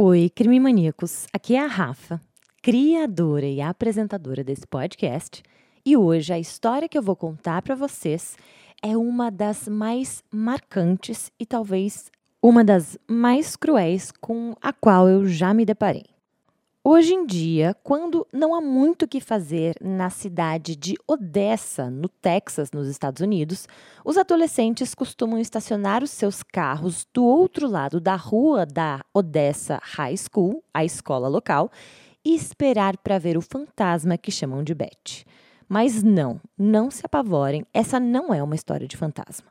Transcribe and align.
Oi, 0.00 0.30
crime 0.30 0.60
maníacos. 0.60 1.26
Aqui 1.32 1.56
é 1.56 1.58
a 1.58 1.66
Rafa, 1.66 2.20
criadora 2.62 3.46
e 3.46 3.60
apresentadora 3.60 4.44
desse 4.44 4.64
podcast, 4.64 5.42
e 5.84 5.96
hoje 5.96 6.32
a 6.32 6.38
história 6.38 6.88
que 6.88 6.96
eu 6.96 7.02
vou 7.02 7.16
contar 7.16 7.62
para 7.62 7.74
vocês 7.74 8.36
é 8.80 8.96
uma 8.96 9.28
das 9.28 9.66
mais 9.66 10.22
marcantes 10.32 11.32
e 11.36 11.44
talvez 11.44 12.12
uma 12.40 12.62
das 12.62 12.96
mais 13.08 13.56
cruéis 13.56 14.12
com 14.20 14.54
a 14.62 14.72
qual 14.72 15.08
eu 15.08 15.26
já 15.26 15.52
me 15.52 15.64
deparei. 15.64 16.04
Hoje 16.84 17.12
em 17.12 17.26
dia, 17.26 17.74
quando 17.82 18.26
não 18.32 18.54
há 18.54 18.60
muito 18.60 19.02
o 19.04 19.08
que 19.08 19.20
fazer 19.20 19.74
na 19.82 20.10
cidade 20.10 20.76
de 20.76 20.94
Odessa, 21.08 21.90
no 21.90 22.08
Texas, 22.08 22.70
nos 22.70 22.86
Estados 22.86 23.20
Unidos, 23.20 23.66
os 24.04 24.16
adolescentes 24.16 24.94
costumam 24.94 25.40
estacionar 25.40 26.04
os 26.04 26.10
seus 26.10 26.42
carros 26.42 27.04
do 27.12 27.24
outro 27.24 27.68
lado 27.68 28.00
da 28.00 28.14
rua 28.14 28.64
da 28.64 29.04
Odessa 29.12 29.80
High 29.82 30.16
School, 30.16 30.62
a 30.72 30.84
escola 30.84 31.26
local, 31.26 31.68
e 32.24 32.34
esperar 32.34 32.96
para 32.96 33.18
ver 33.18 33.36
o 33.36 33.42
fantasma 33.42 34.16
que 34.16 34.30
chamam 34.30 34.62
de 34.62 34.72
Beth. 34.72 35.24
Mas 35.68 36.02
não, 36.02 36.40
não 36.56 36.92
se 36.92 37.04
apavorem, 37.04 37.66
essa 37.74 37.98
não 37.98 38.32
é 38.32 38.40
uma 38.42 38.54
história 38.54 38.86
de 38.86 38.96
fantasma. 38.96 39.48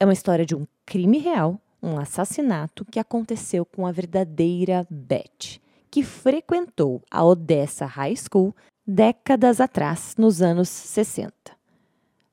É 0.00 0.04
uma 0.04 0.14
história 0.14 0.46
de 0.46 0.56
um 0.56 0.66
crime 0.86 1.18
real, 1.18 1.60
um 1.82 1.98
assassinato 1.98 2.86
que 2.86 2.98
aconteceu 2.98 3.66
com 3.66 3.86
a 3.86 3.92
verdadeira 3.92 4.86
Beth 4.90 5.60
que 5.90 6.02
frequentou 6.02 7.02
a 7.10 7.24
Odessa 7.24 7.84
High 7.86 8.14
School 8.16 8.54
décadas 8.86 9.60
atrás, 9.60 10.14
nos 10.16 10.40
anos 10.40 10.68
60. 10.68 11.32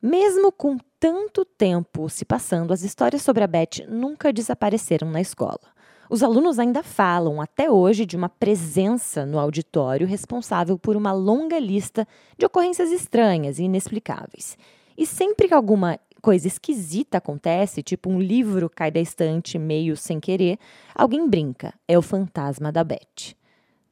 Mesmo 0.01 0.51
com 0.51 0.77
tanto 0.99 1.43
tempo 1.43 2.09
se 2.09 2.23
passando, 2.23 2.71
as 2.71 2.83
histórias 2.83 3.21
sobre 3.21 3.43
a 3.43 3.47
Beth 3.47 3.85
nunca 3.87 4.31
desapareceram 4.31 5.09
na 5.09 5.21
escola. 5.21 5.75
Os 6.09 6.23
alunos 6.23 6.57
ainda 6.57 6.83
falam 6.83 7.41
até 7.41 7.69
hoje 7.69 8.05
de 8.05 8.15
uma 8.15 8.29
presença 8.29 9.25
no 9.25 9.39
auditório 9.39 10.07
responsável 10.07 10.79
por 10.79 10.95
uma 10.95 11.11
longa 11.11 11.59
lista 11.59 12.07
de 12.37 12.45
ocorrências 12.45 12.91
estranhas 12.91 13.59
e 13.59 13.63
inexplicáveis. 13.63 14.57
E 14.97 15.05
sempre 15.05 15.47
que 15.47 15.53
alguma 15.53 15.99
coisa 16.21 16.47
esquisita 16.47 17.17
acontece, 17.17 17.83
tipo 17.83 18.09
um 18.09 18.19
livro 18.19 18.69
cai 18.69 18.89
da 18.89 18.99
estante 18.99 19.59
meio 19.59 19.95
sem 19.97 20.19
querer, 20.19 20.57
alguém 20.95 21.27
brinca: 21.29 21.73
é 21.87 21.97
o 21.97 22.01
fantasma 22.01 22.71
da 22.71 22.83
Beth. 22.83 23.36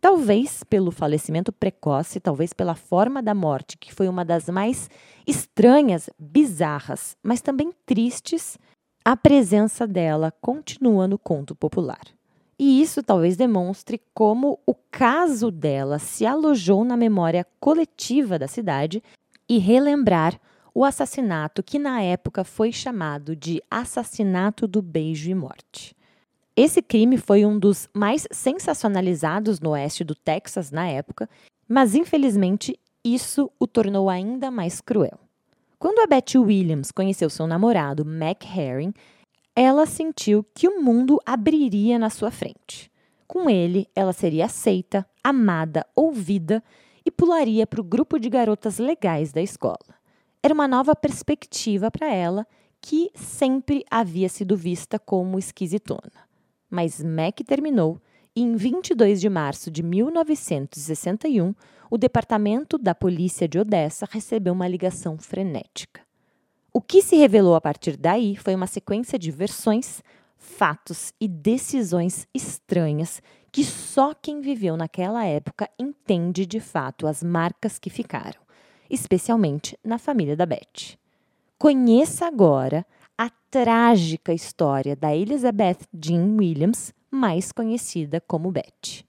Talvez 0.07 0.63
pelo 0.63 0.91
falecimento 0.91 1.51
precoce, 1.51 2.19
talvez 2.19 2.53
pela 2.53 2.75
forma 2.75 3.23
da 3.23 3.33
morte, 3.33 3.75
que 3.75 3.91
foi 3.91 4.07
uma 4.07 4.23
das 4.23 4.47
mais 4.47 4.87
estranhas, 5.25 6.11
bizarras, 6.19 7.17
mas 7.23 7.41
também 7.41 7.73
tristes, 7.87 8.55
a 9.03 9.17
presença 9.17 9.87
dela 9.87 10.31
continua 10.39 11.07
no 11.07 11.17
conto 11.17 11.55
popular. 11.55 12.03
E 12.59 12.83
isso 12.83 13.01
talvez 13.01 13.35
demonstre 13.35 13.99
como 14.13 14.59
o 14.63 14.75
caso 14.75 15.49
dela 15.49 15.97
se 15.97 16.23
alojou 16.23 16.85
na 16.85 16.95
memória 16.95 17.43
coletiva 17.59 18.37
da 18.37 18.47
cidade 18.47 19.01
e 19.49 19.57
relembrar 19.57 20.39
o 20.71 20.85
assassinato 20.85 21.63
que 21.63 21.79
na 21.79 22.03
época 22.03 22.43
foi 22.43 22.71
chamado 22.71 23.35
de 23.35 23.59
assassinato 23.71 24.67
do 24.67 24.83
beijo 24.83 25.31
e 25.31 25.33
morte. 25.33 25.94
Esse 26.57 26.81
crime 26.81 27.17
foi 27.17 27.45
um 27.45 27.59
dos 27.59 27.89
mais 27.93 28.25
sensacionalizados 28.31 29.59
no 29.59 29.71
oeste 29.71 30.05
do 30.05 30.15
Texas 30.15 30.71
na 30.71 30.87
época, 30.87 31.29
mas 31.67 31.93
infelizmente 31.93 32.79
isso 33.03 33.51
o 33.59 33.67
tornou 33.67 34.09
ainda 34.09 34.49
mais 34.49 34.79
cruel. 34.79 35.19
Quando 35.77 35.99
a 35.99 36.07
Betty 36.07 36.37
Williams 36.37 36.91
conheceu 36.91 37.29
seu 37.29 37.45
namorado, 37.45 38.05
Mac 38.05 38.45
Herring, 38.45 38.93
ela 39.53 39.85
sentiu 39.85 40.45
que 40.55 40.65
o 40.65 40.81
mundo 40.81 41.19
abriria 41.25 41.99
na 41.99 42.09
sua 42.09 42.31
frente. 42.31 42.89
Com 43.27 43.49
ele, 43.49 43.89
ela 43.93 44.13
seria 44.13 44.45
aceita, 44.45 45.05
amada, 45.21 45.85
ouvida 45.93 46.63
e 47.05 47.11
pularia 47.11 47.67
para 47.67 47.81
o 47.81 47.83
grupo 47.83 48.17
de 48.17 48.29
garotas 48.29 48.79
legais 48.79 49.33
da 49.33 49.41
escola. 49.41 49.99
Era 50.41 50.53
uma 50.53 50.69
nova 50.69 50.95
perspectiva 50.95 51.91
para 51.91 52.07
ela, 52.07 52.47
que 52.79 53.11
sempre 53.13 53.83
havia 53.91 54.29
sido 54.29 54.55
vista 54.55 54.97
como 54.97 55.37
esquisitona 55.37 56.25
mas 56.69 57.03
Mac 57.03 57.39
terminou 57.45 58.01
e 58.35 58.41
em 58.41 58.55
22 58.55 59.21
de 59.21 59.29
março 59.29 59.71
de 59.71 59.81
1961, 59.81 61.55
o 61.89 61.97
Departamento 61.97 62.77
da 62.77 62.93
Polícia 62.93 63.47
de 63.47 63.57
Odessa 63.57 64.05
recebeu 64.11 64.53
uma 64.53 64.67
ligação 64.67 65.17
frenética. 65.17 66.01
O 66.73 66.81
que 66.81 67.01
se 67.01 67.15
revelou 67.15 67.55
a 67.55 67.61
partir 67.61 67.95
daí 67.95 68.35
foi 68.35 68.53
uma 68.53 68.67
sequência 68.67 69.17
de 69.17 69.31
versões, 69.31 70.03
fatos 70.37 71.13
e 71.21 71.27
decisões 71.27 72.27
estranhas 72.33 73.21
que 73.49 73.63
só 73.63 74.13
quem 74.13 74.41
viveu 74.41 74.75
naquela 74.75 75.25
época 75.25 75.69
entende 75.79 76.45
de 76.45 76.59
fato 76.59 77.07
as 77.07 77.23
marcas 77.23 77.79
que 77.79 77.89
ficaram, 77.89 78.41
especialmente 78.89 79.79
na 79.81 79.97
família 79.97 80.35
da 80.35 80.45
Beth. 80.45 80.97
Conheça 81.57 82.27
agora 82.27 82.85
a 83.17 83.29
trágica 83.49 84.33
história 84.33 84.95
da 84.95 85.15
Elizabeth 85.15 85.87
Jean 85.93 86.35
Williams, 86.37 86.93
mais 87.09 87.51
conhecida 87.51 88.19
como 88.19 88.51
Beth. 88.51 89.04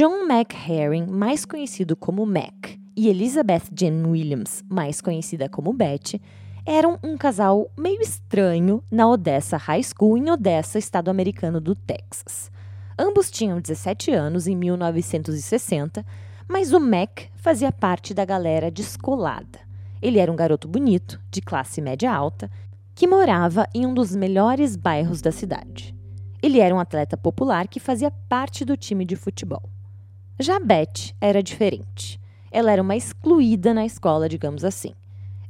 John 0.00 0.26
McHerring, 0.26 1.04
mais 1.08 1.44
conhecido 1.44 1.94
como 1.94 2.24
Mac, 2.24 2.70
e 2.96 3.10
Elizabeth 3.10 3.64
Jane 3.78 4.08
Williams, 4.08 4.64
mais 4.66 4.98
conhecida 4.98 5.46
como 5.46 5.74
Betty, 5.74 6.18
eram 6.64 6.98
um 7.02 7.18
casal 7.18 7.70
meio 7.76 8.00
estranho 8.00 8.82
na 8.90 9.06
Odessa 9.06 9.58
High 9.58 9.82
School, 9.82 10.16
em 10.16 10.30
Odessa, 10.30 10.78
estado 10.78 11.10
americano 11.10 11.60
do 11.60 11.74
Texas. 11.74 12.50
Ambos 12.98 13.30
tinham 13.30 13.60
17 13.60 14.10
anos 14.10 14.46
em 14.46 14.56
1960, 14.56 16.02
mas 16.48 16.72
o 16.72 16.80
Mac 16.80 17.24
fazia 17.34 17.70
parte 17.70 18.14
da 18.14 18.24
galera 18.24 18.70
descolada. 18.70 19.58
Ele 20.00 20.18
era 20.18 20.32
um 20.32 20.36
garoto 20.36 20.66
bonito, 20.66 21.20
de 21.30 21.42
classe 21.42 21.82
média 21.82 22.10
alta, 22.10 22.50
que 22.94 23.06
morava 23.06 23.68
em 23.74 23.84
um 23.84 23.92
dos 23.92 24.16
melhores 24.16 24.76
bairros 24.76 25.20
da 25.20 25.30
cidade. 25.30 25.94
Ele 26.42 26.58
era 26.58 26.74
um 26.74 26.80
atleta 26.80 27.18
popular 27.18 27.68
que 27.68 27.78
fazia 27.78 28.10
parte 28.10 28.64
do 28.64 28.78
time 28.78 29.04
de 29.04 29.14
futebol. 29.14 29.68
Já 30.42 30.58
Beth 30.58 31.14
era 31.20 31.42
diferente. 31.42 32.18
Ela 32.50 32.72
era 32.72 32.80
uma 32.80 32.96
excluída 32.96 33.74
na 33.74 33.84
escola, 33.84 34.26
digamos 34.26 34.64
assim. 34.64 34.94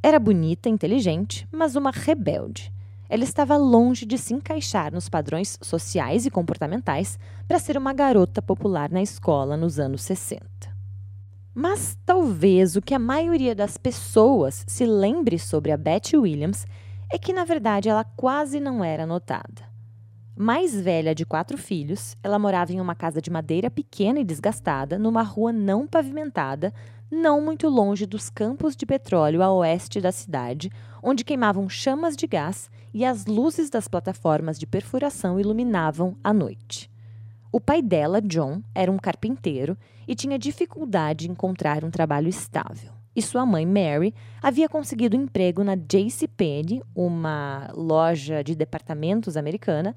Era 0.03 0.19
bonita, 0.19 0.69
inteligente, 0.69 1.47
mas 1.53 1.77
uma 1.77 1.93
rebelde. 1.93 2.73
Ela 3.09 3.23
estava 3.23 3.57
longe 3.57 4.05
de 4.05 4.19
se 4.19 4.35
encaixar 4.35 4.93
nos 4.93 5.09
padrões 5.09 5.57
sociais 5.63 6.27
e 6.27 6.31
comportamentais 6.31 7.21
para 7.47 7.61
ser 7.61 7.79
uma 7.79 7.93
garota 7.93 8.43
popular 8.43 8.91
na 8.91 9.01
escola 9.01 9.57
nos 9.57 9.79
anos 9.79 10.03
60. 10.03 10.43
Mas 11.55 11.97
talvez 12.05 12.75
o 12.75 12.83
que 12.83 12.93
a 12.93 12.99
maioria 12.99 13.55
das 13.55 13.77
pessoas 13.77 14.65
se 14.67 14.85
lembre 14.85 15.39
sobre 15.39 15.71
a 15.71 15.77
Betty 15.77 16.17
Williams 16.17 16.67
é 17.09 17.17
que, 17.17 17.33
na 17.33 17.45
verdade, 17.45 17.89
ela 17.89 18.03
quase 18.03 18.59
não 18.59 18.83
era 18.83 19.07
notada. 19.07 19.70
Mais 20.43 20.75
velha 20.75 21.15
de 21.15 21.27
quatro 21.27 21.59
filhos, 21.59 22.17
ela 22.23 22.39
morava 22.39 22.73
em 22.73 22.81
uma 22.81 22.95
casa 22.95 23.21
de 23.21 23.29
madeira 23.29 23.71
pequena 23.71 24.21
e 24.21 24.25
desgastada, 24.25 24.99
numa 24.99 25.23
rua 25.23 25.53
não 25.53 25.87
pavimentada, 25.87 26.73
não 27.11 27.43
muito 27.43 27.69
longe 27.69 28.07
dos 28.07 28.31
campos 28.31 28.75
de 28.75 28.87
petróleo 28.87 29.43
a 29.43 29.53
oeste 29.53 30.01
da 30.01 30.11
cidade, 30.11 30.73
onde 31.03 31.27
queimavam 31.27 31.69
chamas 31.69 32.17
de 32.17 32.27
gás 32.27 32.71
e 32.95 33.05
as 33.05 33.27
luzes 33.27 33.69
das 33.69 33.87
plataformas 33.87 34.59
de 34.59 34.67
perfuração 34.67 35.39
iluminavam 35.39 36.17
a 36.25 36.33
noite. 36.33 36.91
O 37.53 37.61
pai 37.61 37.83
dela, 37.83 38.23
John, 38.23 38.63
era 38.75 38.91
um 38.91 38.97
carpinteiro 38.97 39.77
e 40.09 40.15
tinha 40.15 40.39
dificuldade 40.39 41.29
em 41.29 41.33
encontrar 41.33 41.85
um 41.85 41.91
trabalho 41.91 42.29
estável. 42.29 42.93
E 43.15 43.21
sua 43.21 43.45
mãe, 43.45 43.67
Mary, 43.67 44.15
havia 44.41 44.71
conseguido 44.71 45.15
emprego 45.15 45.63
na 45.63 45.75
JCPenney, 45.75 46.83
uma 46.95 47.71
loja 47.75 48.43
de 48.43 48.55
departamentos 48.55 49.37
americana, 49.37 49.95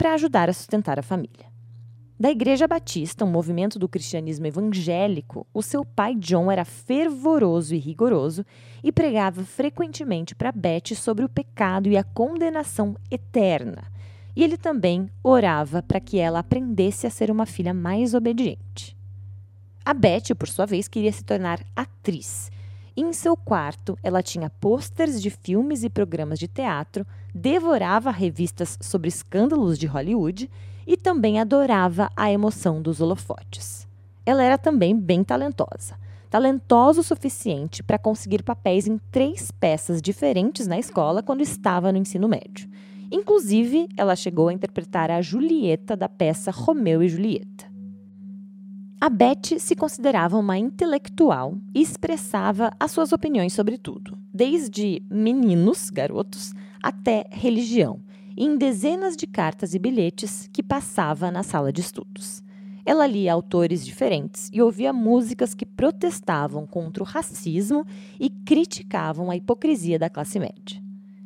para 0.00 0.14
ajudar 0.14 0.48
a 0.48 0.52
sustentar 0.54 0.98
a 0.98 1.02
família. 1.02 1.44
Da 2.18 2.30
Igreja 2.30 2.66
Batista, 2.66 3.22
um 3.22 3.30
movimento 3.30 3.78
do 3.78 3.86
cristianismo 3.86 4.46
evangélico, 4.46 5.46
o 5.52 5.60
seu 5.60 5.84
pai 5.84 6.14
John 6.14 6.50
era 6.50 6.64
fervoroso 6.64 7.74
e 7.74 7.78
rigoroso 7.78 8.42
e 8.82 8.90
pregava 8.90 9.44
frequentemente 9.44 10.34
para 10.34 10.52
Beth 10.52 10.94
sobre 10.94 11.22
o 11.22 11.28
pecado 11.28 11.86
e 11.90 11.98
a 11.98 12.02
condenação 12.02 12.96
eterna. 13.10 13.92
E 14.34 14.42
ele 14.42 14.56
também 14.56 15.10
orava 15.22 15.82
para 15.82 16.00
que 16.00 16.18
ela 16.18 16.38
aprendesse 16.38 17.06
a 17.06 17.10
ser 17.10 17.30
uma 17.30 17.44
filha 17.44 17.74
mais 17.74 18.14
obediente. 18.14 18.96
A 19.84 19.92
Beth, 19.92 20.34
por 20.34 20.48
sua 20.48 20.64
vez, 20.64 20.88
queria 20.88 21.12
se 21.12 21.22
tornar 21.22 21.62
atriz 21.76 22.50
Em 22.96 23.12
seu 23.12 23.36
quarto, 23.36 23.98
ela 24.02 24.22
tinha 24.22 24.48
pôsteres 24.48 25.20
de 25.20 25.28
filmes 25.28 25.84
e 25.84 25.90
programas 25.90 26.38
de 26.38 26.48
teatro, 26.48 27.06
devorava 27.34 28.10
revistas 28.10 28.78
sobre 28.80 29.08
escândalos 29.08 29.78
de 29.78 29.86
Hollywood 29.86 30.50
e 30.86 30.96
também 30.96 31.38
adorava 31.38 32.10
a 32.16 32.30
emoção 32.30 32.82
dos 32.82 33.00
holofotes. 33.00 33.86
Ela 34.24 34.42
era 34.42 34.58
também 34.58 34.98
bem 34.98 35.22
talentosa. 35.22 35.98
Talentosa 36.28 37.00
o 37.00 37.04
suficiente 37.04 37.82
para 37.82 37.98
conseguir 37.98 38.42
papéis 38.42 38.86
em 38.86 38.98
três 39.10 39.50
peças 39.50 40.00
diferentes 40.00 40.66
na 40.66 40.78
escola 40.78 41.22
quando 41.22 41.40
estava 41.40 41.90
no 41.90 41.98
ensino 41.98 42.28
médio. 42.28 42.68
Inclusive, 43.10 43.88
ela 43.96 44.14
chegou 44.14 44.48
a 44.48 44.52
interpretar 44.52 45.10
a 45.10 45.20
Julieta 45.20 45.96
da 45.96 46.08
peça 46.08 46.52
Romeu 46.52 47.02
e 47.02 47.08
Julieta. 47.08 47.68
A 49.00 49.08
Beth 49.08 49.58
se 49.58 49.74
considerava 49.74 50.36
uma 50.36 50.58
intelectual 50.58 51.56
e 51.74 51.80
expressava 51.80 52.70
as 52.78 52.92
suas 52.92 53.12
opiniões 53.12 53.54
sobre 53.54 53.78
tudo, 53.78 54.16
desde 54.32 55.02
meninos, 55.10 55.88
garotos, 55.88 56.52
até 56.82 57.26
religião, 57.30 58.00
em 58.36 58.56
dezenas 58.56 59.16
de 59.16 59.26
cartas 59.26 59.74
e 59.74 59.78
bilhetes 59.78 60.48
que 60.52 60.62
passava 60.62 61.30
na 61.30 61.42
sala 61.42 61.72
de 61.72 61.80
estudos. 61.80 62.42
Ela 62.84 63.06
lia 63.06 63.32
autores 63.32 63.84
diferentes 63.84 64.48
e 64.52 64.62
ouvia 64.62 64.92
músicas 64.92 65.54
que 65.54 65.66
protestavam 65.66 66.66
contra 66.66 67.02
o 67.02 67.06
racismo 67.06 67.86
e 68.18 68.30
criticavam 68.30 69.30
a 69.30 69.36
hipocrisia 69.36 69.98
da 69.98 70.08
classe 70.08 70.38
média. 70.38 70.80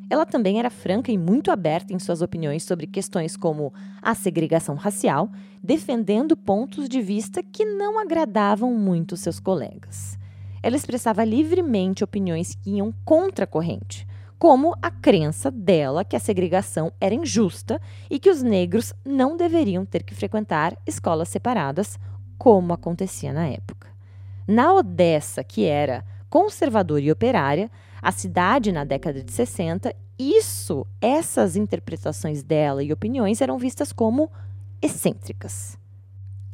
Ela 0.09 0.25
também 0.25 0.59
era 0.59 0.69
franca 0.69 1.11
e 1.11 1.17
muito 1.17 1.49
aberta 1.49 1.93
em 1.93 1.99
suas 1.99 2.21
opiniões 2.21 2.63
sobre 2.63 2.85
questões 2.85 3.35
como 3.35 3.73
a 4.01 4.13
segregação 4.13 4.75
racial, 4.75 5.31
defendendo 5.63 6.37
pontos 6.37 6.87
de 6.87 7.01
vista 7.01 7.41
que 7.41 7.65
não 7.65 7.97
agradavam 7.97 8.73
muito 8.73 9.17
seus 9.17 9.39
colegas. 9.39 10.19
Ela 10.61 10.75
expressava 10.75 11.23
livremente 11.23 12.03
opiniões 12.03 12.53
que 12.55 12.71
iam 12.71 12.93
contra 13.03 13.45
a 13.45 13.47
corrente, 13.47 14.05
como 14.37 14.75
a 14.81 14.91
crença 14.91 15.49
dela 15.49 16.03
que 16.03 16.15
a 16.15 16.19
segregação 16.19 16.91
era 16.99 17.15
injusta 17.15 17.81
e 18.09 18.19
que 18.19 18.29
os 18.29 18.41
negros 18.41 18.93
não 19.03 19.37
deveriam 19.37 19.85
ter 19.85 20.03
que 20.03 20.13
frequentar 20.13 20.77
escolas 20.85 21.29
separadas, 21.29 21.97
como 22.37 22.73
acontecia 22.73 23.31
na 23.31 23.47
época. 23.47 23.87
Na 24.47 24.73
Odessa, 24.73 25.43
que 25.43 25.65
era 25.65 26.03
conservadora 26.29 27.01
e 27.01 27.11
operária, 27.11 27.71
a 28.01 28.11
cidade 28.11 28.71
na 28.71 28.83
década 28.83 29.23
de 29.23 29.31
60, 29.31 29.95
isso, 30.19 30.85
essas 31.01 31.55
interpretações 31.55 32.43
dela 32.43 32.83
e 32.83 32.93
opiniões 32.93 33.41
eram 33.41 33.57
vistas 33.57 33.91
como 33.91 34.31
excêntricas. 34.81 35.77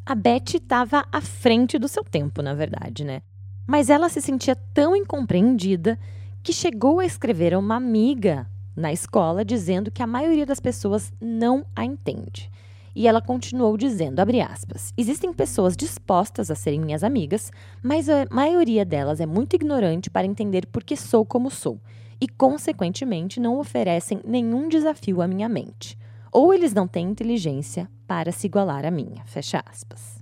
A 0.05 0.15
Beth 0.15 0.55
estava 0.55 1.05
à 1.11 1.21
frente 1.21 1.77
do 1.77 1.87
seu 1.87 2.03
tempo, 2.03 2.41
na 2.41 2.53
verdade, 2.53 3.03
né? 3.03 3.21
Mas 3.67 3.89
ela 3.89 4.09
se 4.09 4.21
sentia 4.21 4.55
tão 4.73 4.95
incompreendida 4.95 5.97
que 6.43 6.53
chegou 6.53 6.99
a 6.99 7.05
escrever 7.05 7.53
a 7.53 7.59
uma 7.59 7.75
amiga 7.75 8.47
na 8.75 8.91
escola 8.91 9.43
dizendo 9.45 9.91
que 9.91 10.01
a 10.01 10.07
maioria 10.07 10.45
das 10.45 10.59
pessoas 10.59 11.11
não 11.19 11.65
a 11.75 11.85
entende. 11.85 12.49
E 12.93 13.07
ela 13.07 13.21
continuou 13.21 13.77
dizendo, 13.77 14.19
aspas, 14.19 14.93
existem 14.97 15.31
pessoas 15.31 15.77
dispostas 15.77 16.51
a 16.51 16.55
serem 16.55 16.81
minhas 16.81 17.03
amigas, 17.03 17.51
mas 17.81 18.09
a 18.09 18.25
maioria 18.29 18.83
delas 18.83 19.21
é 19.21 19.25
muito 19.25 19.55
ignorante 19.55 20.09
para 20.09 20.27
entender 20.27 20.65
por 20.67 20.83
que 20.83 20.97
sou 20.97 21.25
como 21.25 21.49
sou 21.49 21.79
e, 22.19 22.27
consequentemente, 22.27 23.39
não 23.39 23.59
oferecem 23.59 24.19
nenhum 24.25 24.67
desafio 24.67 25.21
à 25.21 25.27
minha 25.27 25.47
mente. 25.47 25.97
Ou 26.31 26.53
eles 26.53 26.73
não 26.73 26.87
têm 26.87 27.09
inteligência 27.09 27.89
para 28.05 28.31
se 28.31 28.47
igualar 28.47 28.85
à 28.85 28.91
minha, 28.91 29.23
fecha 29.25 29.63
aspas. 29.65 30.21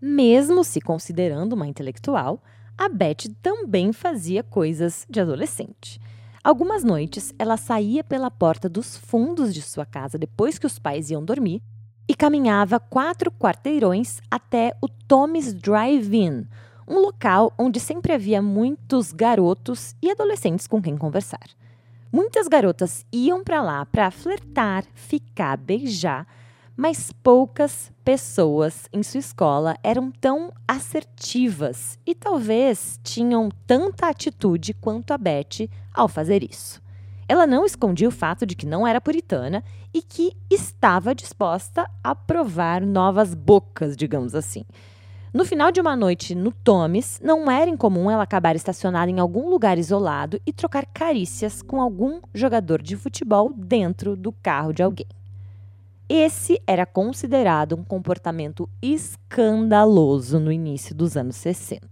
Mesmo 0.00 0.64
se 0.64 0.80
considerando 0.80 1.52
uma 1.52 1.66
intelectual, 1.66 2.42
a 2.78 2.88
Beth 2.88 3.30
também 3.42 3.92
fazia 3.92 4.42
coisas 4.42 5.06
de 5.08 5.20
adolescente. 5.20 6.00
Algumas 6.44 6.84
noites, 6.84 7.34
ela 7.38 7.56
saía 7.56 8.04
pela 8.04 8.30
porta 8.30 8.68
dos 8.68 8.96
fundos 8.96 9.52
de 9.52 9.62
sua 9.62 9.84
casa 9.84 10.16
depois 10.16 10.58
que 10.58 10.66
os 10.66 10.78
pais 10.78 11.10
iam 11.10 11.24
dormir 11.24 11.60
e 12.08 12.14
caminhava 12.14 12.78
quatro 12.78 13.32
quarteirões 13.32 14.20
até 14.30 14.76
o 14.80 14.88
Tommy's 14.88 15.52
Drive-In, 15.52 16.46
um 16.86 17.00
local 17.00 17.52
onde 17.58 17.80
sempre 17.80 18.12
havia 18.12 18.40
muitos 18.40 19.12
garotos 19.12 19.96
e 20.00 20.10
adolescentes 20.10 20.66
com 20.66 20.80
quem 20.80 20.96
conversar. 20.96 21.48
Muitas 22.12 22.46
garotas 22.46 23.04
iam 23.12 23.42
para 23.42 23.60
lá 23.60 23.84
para 23.84 24.10
flertar, 24.10 24.84
ficar, 24.94 25.56
beijar, 25.56 26.26
mas 26.76 27.10
poucas 27.22 27.90
pessoas 28.04 28.88
em 28.92 29.02
sua 29.02 29.20
escola 29.20 29.76
eram 29.82 30.10
tão 30.10 30.52
assertivas 30.68 31.98
e 32.06 32.14
talvez 32.14 33.00
tinham 33.02 33.48
tanta 33.66 34.08
atitude 34.08 34.74
quanto 34.74 35.12
a 35.12 35.18
Beth 35.18 35.68
ao 35.94 36.06
fazer 36.06 36.42
isso. 36.42 36.82
Ela 37.28 37.46
não 37.46 37.64
escondia 37.64 38.06
o 38.06 38.12
fato 38.12 38.46
de 38.46 38.54
que 38.54 38.66
não 38.66 38.86
era 38.86 39.00
puritana 39.00 39.64
e 39.92 40.00
que 40.02 40.36
estava 40.50 41.14
disposta 41.14 41.90
a 42.04 42.14
provar 42.14 42.82
novas 42.82 43.34
bocas, 43.34 43.96
digamos 43.96 44.34
assim. 44.34 44.64
No 45.34 45.44
final 45.44 45.72
de 45.72 45.80
uma 45.80 45.96
noite 45.96 46.34
no 46.34 46.52
Tomes, 46.52 47.20
não 47.22 47.50
era 47.50 47.68
incomum 47.68 48.10
ela 48.10 48.22
acabar 48.22 48.54
estacionada 48.54 49.10
em 49.10 49.18
algum 49.18 49.50
lugar 49.50 49.76
isolado 49.76 50.40
e 50.46 50.52
trocar 50.52 50.86
carícias 50.86 51.62
com 51.62 51.80
algum 51.80 52.20
jogador 52.32 52.80
de 52.80 52.96
futebol 52.96 53.52
dentro 53.52 54.16
do 54.16 54.30
carro 54.30 54.72
de 54.72 54.82
alguém. 54.82 55.06
Esse 56.08 56.62
era 56.68 56.86
considerado 56.86 57.74
um 57.74 57.82
comportamento 57.82 58.68
escandaloso 58.80 60.38
no 60.38 60.52
início 60.52 60.94
dos 60.94 61.16
anos 61.16 61.34
60. 61.34 61.84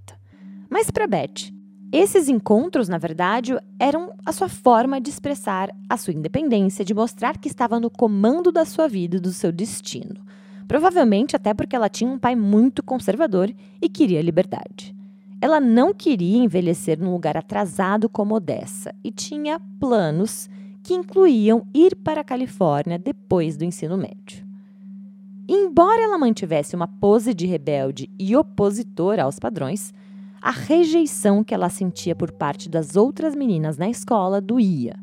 Mas 0.71 0.89
para 0.89 1.09
Beth, 1.09 1.53
esses 1.93 2.29
encontros, 2.29 2.89
na 2.89 2.97
verdade, 2.97 3.57
eram 3.79 4.15
a 4.25 4.31
sua 4.31 4.49
forma 4.49 5.01
de 5.01 5.11
expressar 5.11 5.69
a 5.89 5.97
sua 5.97 6.15
independência, 6.15 6.85
de 6.85 6.95
mostrar 6.95 7.39
que 7.39 7.49
estava 7.49 7.81
no 7.81 7.91
comando 7.91 8.53
da 8.53 8.65
sua 8.65 8.87
vida 8.87 9.17
e 9.17 9.21
do 9.21 9.33
seu 9.33 9.51
destino. 9.51 10.25
Provavelmente 10.69 11.35
até 11.35 11.53
porque 11.53 11.75
ela 11.75 11.89
tinha 11.89 12.11
um 12.11 12.19
pai 12.19 12.37
muito 12.37 12.85
conservador 12.85 13.53
e 13.83 13.89
queria 13.89 14.23
liberdade. 14.23 14.95
Ela 15.41 15.61
não 15.61 15.93
queria 15.93 16.39
envelhecer 16.39 17.01
num 17.01 17.13
lugar 17.13 17.37
atrasado 17.37 18.09
como 18.09 18.37
Odessa 18.37 18.95
e 19.03 19.11
tinha 19.11 19.61
planos 19.81 20.49
que 20.85 20.93
incluíam 20.93 21.67
ir 21.73 21.97
para 21.97 22.21
a 22.21 22.25
Califórnia 22.25 22.99
depois 22.99 23.57
do 23.57 23.65
ensino 23.65 23.97
médio. 23.97 24.47
Embora 25.49 26.03
ela 26.03 26.19
mantivesse 26.19 26.77
uma 26.77 26.87
pose 26.87 27.33
de 27.33 27.47
rebelde 27.47 28.11
e 28.19 28.37
opositora 28.37 29.23
aos 29.23 29.39
padrões, 29.39 29.95
a 30.43 30.51
rejeição 30.51 31.43
que 31.43 31.55
ela 31.55 31.71
sentia 31.71 32.15
por 32.15 32.31
parte 32.31 32.69
das 32.69 32.97
outras 32.97 33.35
meninas 33.35 33.79
na 33.79 33.89
escola 33.89 34.43
doía. 34.43 34.95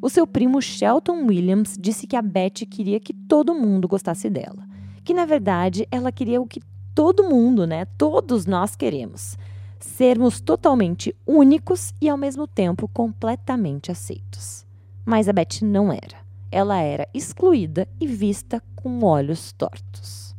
O 0.00 0.10
seu 0.10 0.26
primo 0.26 0.60
Shelton 0.60 1.24
Williams 1.26 1.76
disse 1.78 2.04
que 2.04 2.16
a 2.16 2.22
Betty 2.22 2.66
queria 2.66 2.98
que 2.98 3.14
todo 3.14 3.54
mundo 3.54 3.86
gostasse 3.86 4.28
dela, 4.28 4.66
que 5.04 5.14
na 5.14 5.24
verdade 5.24 5.86
ela 5.88 6.10
queria 6.10 6.40
o 6.40 6.46
que 6.46 6.60
todo 6.96 7.30
mundo, 7.30 7.64
né, 7.64 7.84
todos 7.96 8.44
nós 8.44 8.74
queremos, 8.74 9.38
sermos 9.78 10.40
totalmente 10.40 11.14
únicos 11.24 11.94
e 12.00 12.08
ao 12.08 12.18
mesmo 12.18 12.48
tempo 12.48 12.88
completamente 12.88 13.92
aceitos. 13.92 14.66
Mas 15.04 15.28
a 15.28 15.32
Beth 15.32 15.62
não 15.62 15.92
era. 15.92 16.22
Ela 16.50 16.80
era 16.80 17.08
excluída 17.14 17.88
e 18.00 18.06
vista 18.06 18.62
com 18.76 19.02
olhos 19.04 19.52
tortos. 19.52 20.36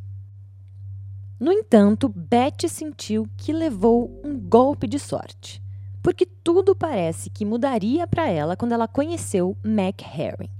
No 1.38 1.52
entanto, 1.52 2.08
Beth 2.08 2.68
sentiu 2.68 3.28
que 3.36 3.52
levou 3.52 4.20
um 4.24 4.38
golpe 4.38 4.86
de 4.86 4.98
sorte, 4.98 5.62
porque 6.02 6.24
tudo 6.24 6.74
parece 6.74 7.28
que 7.28 7.44
mudaria 7.44 8.06
para 8.06 8.28
ela 8.28 8.56
quando 8.56 8.72
ela 8.72 8.86
conheceu 8.86 9.56
Mac 9.62 10.00
Herring. 10.02 10.50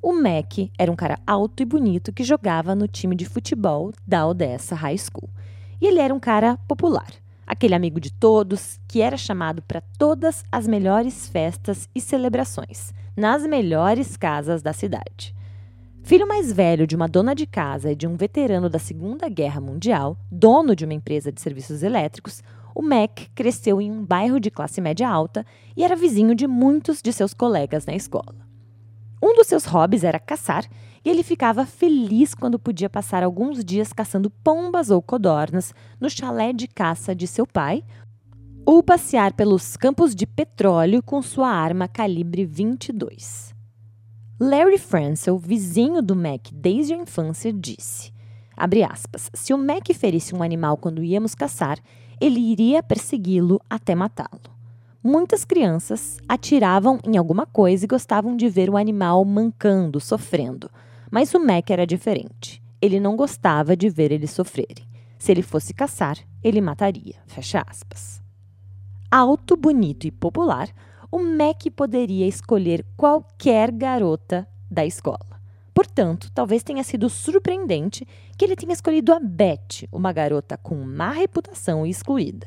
O 0.00 0.14
Mac 0.14 0.70
era 0.78 0.90
um 0.90 0.96
cara 0.96 1.18
alto 1.26 1.62
e 1.62 1.66
bonito 1.66 2.12
que 2.12 2.24
jogava 2.24 2.74
no 2.74 2.88
time 2.88 3.14
de 3.14 3.26
futebol 3.26 3.92
da 4.06 4.26
Odessa 4.26 4.74
High 4.74 4.96
School. 4.96 5.28
E 5.78 5.86
ele 5.86 5.98
era 5.98 6.14
um 6.14 6.20
cara 6.20 6.56
popular, 6.68 7.12
aquele 7.46 7.74
amigo 7.74 8.00
de 8.00 8.12
todos 8.12 8.80
que 8.86 9.02
era 9.02 9.16
chamado 9.16 9.60
para 9.60 9.82
todas 9.98 10.42
as 10.50 10.66
melhores 10.66 11.28
festas 11.28 11.88
e 11.94 12.00
celebrações, 12.00 12.94
nas 13.20 13.46
melhores 13.46 14.16
casas 14.16 14.62
da 14.62 14.72
cidade. 14.72 15.34
Filho 16.02 16.26
mais 16.26 16.50
velho 16.50 16.86
de 16.86 16.96
uma 16.96 17.06
dona 17.06 17.34
de 17.34 17.46
casa 17.46 17.92
e 17.92 17.94
de 17.94 18.06
um 18.06 18.16
veterano 18.16 18.70
da 18.70 18.78
Segunda 18.78 19.28
Guerra 19.28 19.60
Mundial, 19.60 20.16
dono 20.32 20.74
de 20.74 20.86
uma 20.86 20.94
empresa 20.94 21.30
de 21.30 21.38
serviços 21.38 21.82
elétricos, 21.82 22.42
o 22.74 22.80
Mac 22.80 23.20
cresceu 23.34 23.78
em 23.78 23.90
um 23.90 24.02
bairro 24.02 24.40
de 24.40 24.50
classe 24.50 24.80
média 24.80 25.06
alta 25.06 25.44
e 25.76 25.84
era 25.84 25.94
vizinho 25.94 26.34
de 26.34 26.46
muitos 26.46 27.02
de 27.02 27.12
seus 27.12 27.34
colegas 27.34 27.84
na 27.84 27.94
escola. 27.94 28.48
Um 29.22 29.34
dos 29.34 29.48
seus 29.48 29.66
hobbies 29.66 30.02
era 30.02 30.18
caçar 30.18 30.64
e 31.04 31.10
ele 31.10 31.22
ficava 31.22 31.66
feliz 31.66 32.34
quando 32.34 32.58
podia 32.58 32.88
passar 32.88 33.22
alguns 33.22 33.62
dias 33.62 33.92
caçando 33.92 34.30
pombas 34.30 34.90
ou 34.90 35.02
codornas 35.02 35.74
no 36.00 36.08
chalé 36.08 36.54
de 36.54 36.66
caça 36.66 37.14
de 37.14 37.26
seu 37.26 37.46
pai 37.46 37.84
ou 38.72 38.84
passear 38.84 39.32
pelos 39.32 39.76
campos 39.76 40.14
de 40.14 40.24
petróleo 40.24 41.02
com 41.02 41.20
sua 41.20 41.48
arma 41.48 41.88
calibre 41.88 42.46
22. 42.46 43.52
Larry 44.38 44.78
Fransel, 44.78 45.36
vizinho 45.38 46.00
do 46.00 46.14
Mac 46.14 46.52
desde 46.52 46.94
a 46.94 46.96
infância, 46.96 47.52
disse: 47.52 48.12
aspas, 48.56 49.28
se 49.34 49.52
o 49.52 49.58
Mac 49.58 49.88
ferisse 49.92 50.36
um 50.36 50.40
animal 50.40 50.76
quando 50.76 51.02
íamos 51.02 51.34
caçar, 51.34 51.80
ele 52.20 52.38
iria 52.38 52.80
persegui-lo 52.80 53.60
até 53.68 53.96
matá-lo. 53.96 54.54
Muitas 55.02 55.44
crianças 55.44 56.18
atiravam 56.28 57.00
em 57.04 57.16
alguma 57.16 57.46
coisa 57.46 57.84
e 57.84 57.88
gostavam 57.88 58.36
de 58.36 58.48
ver 58.48 58.70
o 58.70 58.76
animal 58.76 59.24
mancando, 59.24 59.98
sofrendo. 59.98 60.70
Mas 61.10 61.34
o 61.34 61.44
Mac 61.44 61.68
era 61.70 61.84
diferente. 61.84 62.62
Ele 62.80 63.00
não 63.00 63.16
gostava 63.16 63.76
de 63.76 63.88
ver 63.88 64.12
eles 64.12 64.30
sofrerem. 64.30 64.86
Se 65.18 65.32
ele 65.32 65.42
fosse 65.42 65.74
caçar, 65.74 66.18
ele 66.40 66.60
mataria. 66.60 67.16
Fecha 67.26 67.64
aspas. 67.66 68.20
Alto, 69.12 69.56
bonito 69.56 70.06
e 70.06 70.12
popular, 70.12 70.68
o 71.10 71.18
Mac 71.18 71.64
poderia 71.74 72.28
escolher 72.28 72.86
qualquer 72.96 73.72
garota 73.72 74.46
da 74.70 74.86
escola. 74.86 75.40
Portanto, 75.74 76.30
talvez 76.32 76.62
tenha 76.62 76.84
sido 76.84 77.10
surpreendente 77.10 78.06
que 78.38 78.44
ele 78.44 78.54
tenha 78.54 78.72
escolhido 78.72 79.12
a 79.12 79.18
Beth, 79.18 79.88
uma 79.90 80.12
garota 80.12 80.56
com 80.56 80.76
má 80.84 81.10
reputação 81.10 81.84
e 81.84 81.90
excluída. 81.90 82.46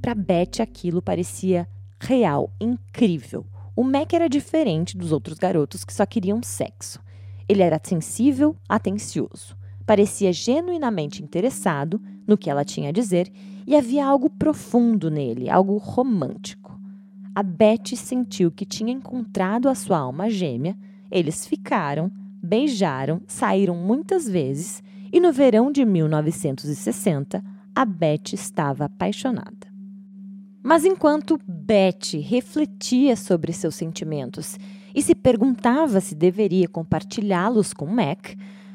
Para 0.00 0.14
Beth, 0.14 0.60
aquilo 0.60 1.02
parecia 1.02 1.68
real, 1.98 2.52
incrível. 2.60 3.44
O 3.74 3.82
Mac 3.82 4.12
era 4.12 4.28
diferente 4.28 4.96
dos 4.96 5.10
outros 5.10 5.36
garotos 5.36 5.84
que 5.84 5.92
só 5.92 6.06
queriam 6.06 6.40
sexo. 6.44 7.00
Ele 7.48 7.62
era 7.62 7.80
sensível, 7.82 8.54
atencioso. 8.68 9.56
Parecia 9.84 10.32
genuinamente 10.32 11.24
interessado 11.24 12.00
no 12.24 12.38
que 12.38 12.48
ela 12.48 12.64
tinha 12.64 12.90
a 12.90 12.92
dizer 12.92 13.32
e 13.68 13.76
havia 13.76 14.06
algo 14.06 14.30
profundo 14.30 15.10
nele, 15.10 15.50
algo 15.50 15.76
romântico. 15.76 16.80
A 17.34 17.42
Beth 17.42 17.94
sentiu 17.96 18.50
que 18.50 18.64
tinha 18.64 18.90
encontrado 18.90 19.68
a 19.68 19.74
sua 19.74 19.98
alma 19.98 20.30
gêmea, 20.30 20.74
eles 21.10 21.46
ficaram, 21.46 22.10
beijaram, 22.42 23.20
saíram 23.26 23.76
muitas 23.76 24.26
vezes 24.26 24.82
e 25.12 25.20
no 25.20 25.34
verão 25.34 25.70
de 25.70 25.84
1960 25.84 27.44
a 27.74 27.84
Beth 27.84 28.32
estava 28.32 28.86
apaixonada. 28.86 29.68
Mas 30.62 30.86
enquanto 30.86 31.38
Beth 31.46 32.18
refletia 32.22 33.16
sobre 33.16 33.52
seus 33.52 33.74
sentimentos 33.74 34.58
e 34.94 35.02
se 35.02 35.14
perguntava 35.14 36.00
se 36.00 36.14
deveria 36.14 36.66
compartilhá-los 36.66 37.74
com 37.74 37.84
Mac, 37.84 38.30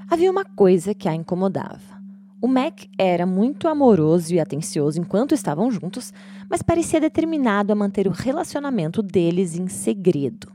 havia 0.07 0.29
uma 0.29 0.45
coisa 0.45 0.93
que 0.93 1.09
a 1.09 1.15
incomodava. 1.15 1.92
O 2.43 2.47
Mac 2.49 2.87
era 2.97 3.25
muito 3.25 3.69
amoroso 3.69 4.33
e 4.33 4.37
atencioso 4.37 4.99
enquanto 4.99 5.33
estavam 5.33 5.71
juntos, 5.71 6.11
mas 6.49 6.61
parecia 6.61 6.99
determinado 6.99 7.71
a 7.71 7.75
manter 7.75 8.05
o 8.05 8.11
relacionamento 8.11 9.01
deles 9.01 9.57
em 9.57 9.69
segredo. 9.69 10.51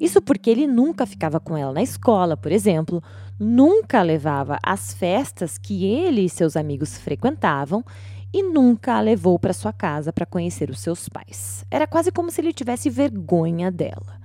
Isso 0.00 0.22
porque 0.22 0.48
ele 0.48 0.66
nunca 0.66 1.04
ficava 1.04 1.38
com 1.38 1.54
ela 1.54 1.74
na 1.74 1.82
escola, 1.82 2.38
por 2.38 2.50
exemplo, 2.50 3.02
nunca 3.38 4.00
levava 4.00 4.56
às 4.62 4.94
festas 4.94 5.58
que 5.58 5.84
ele 5.84 6.22
e 6.22 6.28
seus 6.30 6.56
amigos 6.56 6.96
frequentavam 6.96 7.84
e 8.32 8.42
nunca 8.42 8.94
a 8.94 9.00
levou 9.02 9.38
para 9.38 9.52
sua 9.52 9.74
casa 9.74 10.14
para 10.14 10.24
conhecer 10.24 10.70
os 10.70 10.80
seus 10.80 11.06
pais. 11.06 11.66
Era 11.70 11.86
quase 11.86 12.10
como 12.10 12.30
se 12.30 12.40
ele 12.40 12.54
tivesse 12.54 12.88
vergonha 12.88 13.70
dela. 13.70 14.18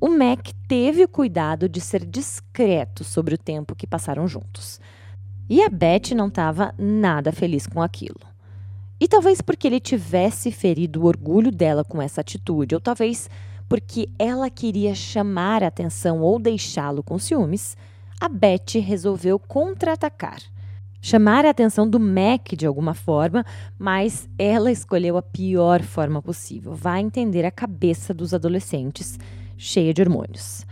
O 0.00 0.08
Mac 0.08 0.48
teve 0.66 1.04
o 1.04 1.08
cuidado 1.08 1.68
de 1.68 1.82
ser 1.82 2.02
discreto 2.06 3.04
sobre 3.04 3.34
o 3.34 3.38
tempo 3.38 3.74
que 3.74 3.86
passaram 3.86 4.26
juntos. 4.26 4.80
E 5.48 5.62
a 5.62 5.68
Beth 5.68 6.14
não 6.14 6.28
estava 6.28 6.74
nada 6.78 7.32
feliz 7.32 7.66
com 7.66 7.82
aquilo. 7.82 8.20
E 8.98 9.06
talvez 9.06 9.40
porque 9.40 9.66
ele 9.66 9.80
tivesse 9.80 10.50
ferido 10.50 11.02
o 11.02 11.06
orgulho 11.06 11.52
dela 11.52 11.84
com 11.84 12.00
essa 12.00 12.20
atitude, 12.20 12.74
ou 12.74 12.80
talvez 12.80 13.28
porque 13.68 14.08
ela 14.18 14.48
queria 14.48 14.94
chamar 14.94 15.62
a 15.62 15.66
atenção 15.66 16.20
ou 16.20 16.38
deixá-lo 16.38 17.02
com 17.02 17.18
ciúmes, 17.18 17.76
a 18.20 18.28
Beth 18.28 18.80
resolveu 18.80 19.38
contra-atacar 19.38 20.40
chamar 21.06 21.46
a 21.46 21.50
atenção 21.50 21.88
do 21.88 22.00
Mac 22.00 22.48
de 22.56 22.66
alguma 22.66 22.92
forma, 22.92 23.46
mas 23.78 24.28
ela 24.36 24.72
escolheu 24.72 25.16
a 25.16 25.22
pior 25.22 25.80
forma 25.84 26.20
possível. 26.20 26.74
Vai 26.74 27.00
entender 27.00 27.44
a 27.44 27.50
cabeça 27.52 28.12
dos 28.12 28.34
adolescentes 28.34 29.16
cheia 29.56 29.94
de 29.94 30.02
hormônios. 30.02 30.66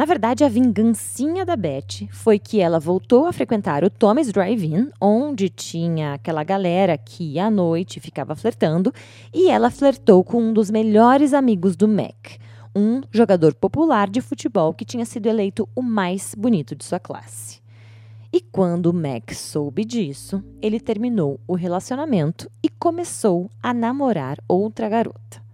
Na 0.00 0.06
verdade, 0.06 0.44
a 0.44 0.48
vingancinha 0.48 1.44
da 1.44 1.54
Beth 1.54 2.08
foi 2.10 2.38
que 2.38 2.58
ela 2.58 2.80
voltou 2.80 3.26
a 3.26 3.34
frequentar 3.34 3.84
o 3.84 3.90
Thomas 3.90 4.32
Drive-In, 4.32 4.88
onde 4.98 5.50
tinha 5.50 6.14
aquela 6.14 6.42
galera 6.42 6.96
que 6.96 7.38
à 7.38 7.50
noite 7.50 8.00
ficava 8.00 8.34
flertando, 8.34 8.94
e 9.30 9.50
ela 9.50 9.70
flertou 9.70 10.24
com 10.24 10.42
um 10.42 10.54
dos 10.54 10.70
melhores 10.70 11.34
amigos 11.34 11.76
do 11.76 11.86
Mac, 11.86 12.38
um 12.74 13.02
jogador 13.12 13.54
popular 13.54 14.08
de 14.08 14.22
futebol 14.22 14.72
que 14.72 14.86
tinha 14.86 15.04
sido 15.04 15.26
eleito 15.26 15.68
o 15.76 15.82
mais 15.82 16.34
bonito 16.34 16.74
de 16.74 16.82
sua 16.82 16.98
classe. 16.98 17.60
E 18.32 18.40
quando 18.40 18.94
Mac 18.94 19.34
soube 19.34 19.84
disso, 19.84 20.42
ele 20.62 20.80
terminou 20.80 21.38
o 21.46 21.54
relacionamento 21.54 22.50
e 22.62 22.70
começou 22.70 23.50
a 23.62 23.74
namorar 23.74 24.38
outra 24.48 24.88
garota. 24.88 25.49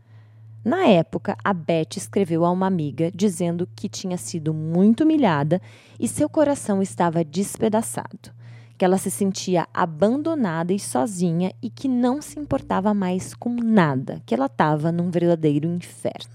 Na 0.66 0.84
época, 0.88 1.36
a 1.44 1.54
Beth 1.54 1.96
escreveu 1.96 2.44
a 2.44 2.50
uma 2.50 2.66
amiga 2.66 3.08
dizendo 3.14 3.68
que 3.76 3.88
tinha 3.88 4.18
sido 4.18 4.52
muito 4.52 5.04
humilhada 5.04 5.62
e 5.96 6.08
seu 6.08 6.28
coração 6.28 6.82
estava 6.82 7.22
despedaçado, 7.22 8.32
que 8.76 8.84
ela 8.84 8.98
se 8.98 9.08
sentia 9.08 9.68
abandonada 9.72 10.72
e 10.72 10.78
sozinha 10.80 11.52
e 11.62 11.70
que 11.70 11.86
não 11.86 12.20
se 12.20 12.40
importava 12.40 12.92
mais 12.92 13.32
com 13.32 13.54
nada, 13.54 14.20
que 14.26 14.34
ela 14.34 14.46
estava 14.46 14.90
num 14.90 15.08
verdadeiro 15.08 15.68
inferno. 15.68 16.34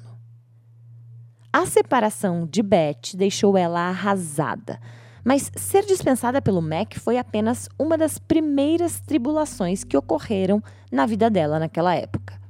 A 1.51 1.65
separação 1.65 2.47
de 2.49 2.63
Beth 2.63 3.17
deixou 3.17 3.57
ela 3.57 3.81
arrasada 3.81 4.79
mas 5.23 5.51
ser 5.55 5.85
dispensada 5.85 6.41
pelo 6.41 6.63
Mac 6.63 6.97
foi 6.97 7.19
apenas 7.19 7.69
uma 7.77 7.95
das 7.95 8.17
primeiras 8.17 8.99
tribulações 9.01 9.83
que 9.83 9.95
ocorreram 9.95 10.63
na 10.91 11.05
vida 11.05 11.29
dela 11.29 11.59
naquela 11.59 11.93
época. 11.93 12.40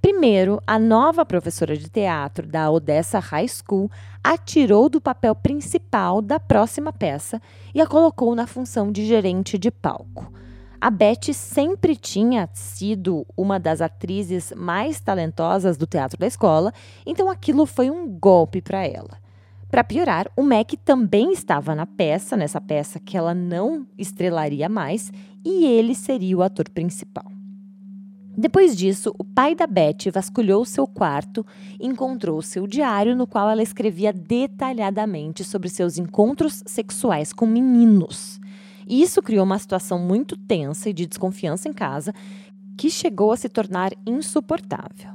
Primeiro, 0.00 0.62
a 0.66 0.78
nova 0.78 1.26
professora 1.26 1.76
de 1.76 1.88
teatro 1.88 2.46
da 2.46 2.70
Odessa 2.70 3.18
High 3.18 3.48
School 3.48 3.90
atirou 4.24 4.88
do 4.88 5.00
papel 5.00 5.34
principal 5.34 6.22
da 6.22 6.40
próxima 6.40 6.90
peça 6.90 7.40
e 7.74 7.80
a 7.82 7.86
colocou 7.86 8.34
na 8.34 8.46
função 8.46 8.90
de 8.90 9.04
gerente 9.04 9.58
de 9.58 9.70
palco. 9.70 10.32
A 10.80 10.88
Beth 10.90 11.34
sempre 11.34 11.94
tinha 11.94 12.48
sido 12.54 13.26
uma 13.36 13.60
das 13.60 13.82
atrizes 13.82 14.50
mais 14.56 14.98
talentosas 14.98 15.76
do 15.76 15.86
teatro 15.86 16.18
da 16.18 16.26
escola, 16.26 16.72
então 17.04 17.28
aquilo 17.28 17.66
foi 17.66 17.90
um 17.90 18.08
golpe 18.08 18.62
para 18.62 18.86
ela. 18.86 19.18
Para 19.70 19.84
piorar, 19.84 20.30
o 20.34 20.42
Mac 20.42 20.72
também 20.82 21.30
estava 21.32 21.74
na 21.74 21.84
peça, 21.84 22.38
nessa 22.38 22.60
peça 22.60 22.98
que 22.98 23.18
ela 23.18 23.34
não 23.34 23.86
estrelaria 23.98 24.68
mais, 24.68 25.12
e 25.44 25.66
ele 25.66 25.94
seria 25.94 26.38
o 26.38 26.42
ator 26.42 26.68
principal. 26.70 27.39
Depois 28.36 28.76
disso, 28.76 29.12
o 29.18 29.24
pai 29.24 29.54
da 29.54 29.66
Beth 29.66 30.10
vasculhou 30.12 30.64
seu 30.64 30.86
quarto 30.86 31.44
e 31.78 31.86
encontrou 31.86 32.40
seu 32.40 32.66
diário 32.66 33.16
no 33.16 33.26
qual 33.26 33.50
ela 33.50 33.62
escrevia 33.62 34.12
detalhadamente 34.12 35.44
sobre 35.44 35.68
seus 35.68 35.98
encontros 35.98 36.62
sexuais 36.64 37.32
com 37.32 37.46
meninos. 37.46 38.40
E 38.86 39.02
isso 39.02 39.20
criou 39.22 39.44
uma 39.44 39.58
situação 39.58 39.98
muito 39.98 40.36
tensa 40.36 40.88
e 40.88 40.92
de 40.92 41.06
desconfiança 41.06 41.68
em 41.68 41.72
casa 41.72 42.14
que 42.76 42.88
chegou 42.88 43.32
a 43.32 43.36
se 43.36 43.48
tornar 43.48 43.92
insuportável. 44.06 45.10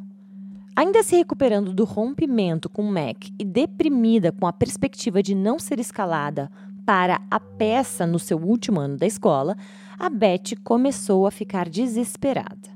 Ainda 0.75 1.01
se 1.03 1.15
recuperando 1.15 1.73
do 1.73 1.85
rompimento 1.85 2.69
com 2.69 2.83
Mac 2.83 3.29
e 3.39 3.45
deprimida 3.45 4.31
com 4.31 4.45
a 4.45 4.53
perspectiva 4.53 5.23
de 5.23 5.33
não 5.33 5.57
ser 5.57 5.79
escalada 5.79 6.51
para 6.85 7.21
a 7.31 7.39
peça 7.39 8.05
no 8.05 8.19
seu 8.19 8.37
último 8.37 8.79
ano 8.79 8.97
da 8.97 9.07
escola, 9.07 9.57
a 9.97 10.09
Beth 10.09 10.55
começou 10.63 11.25
a 11.25 11.31
ficar 11.31 11.67
desesperada. 11.69 12.74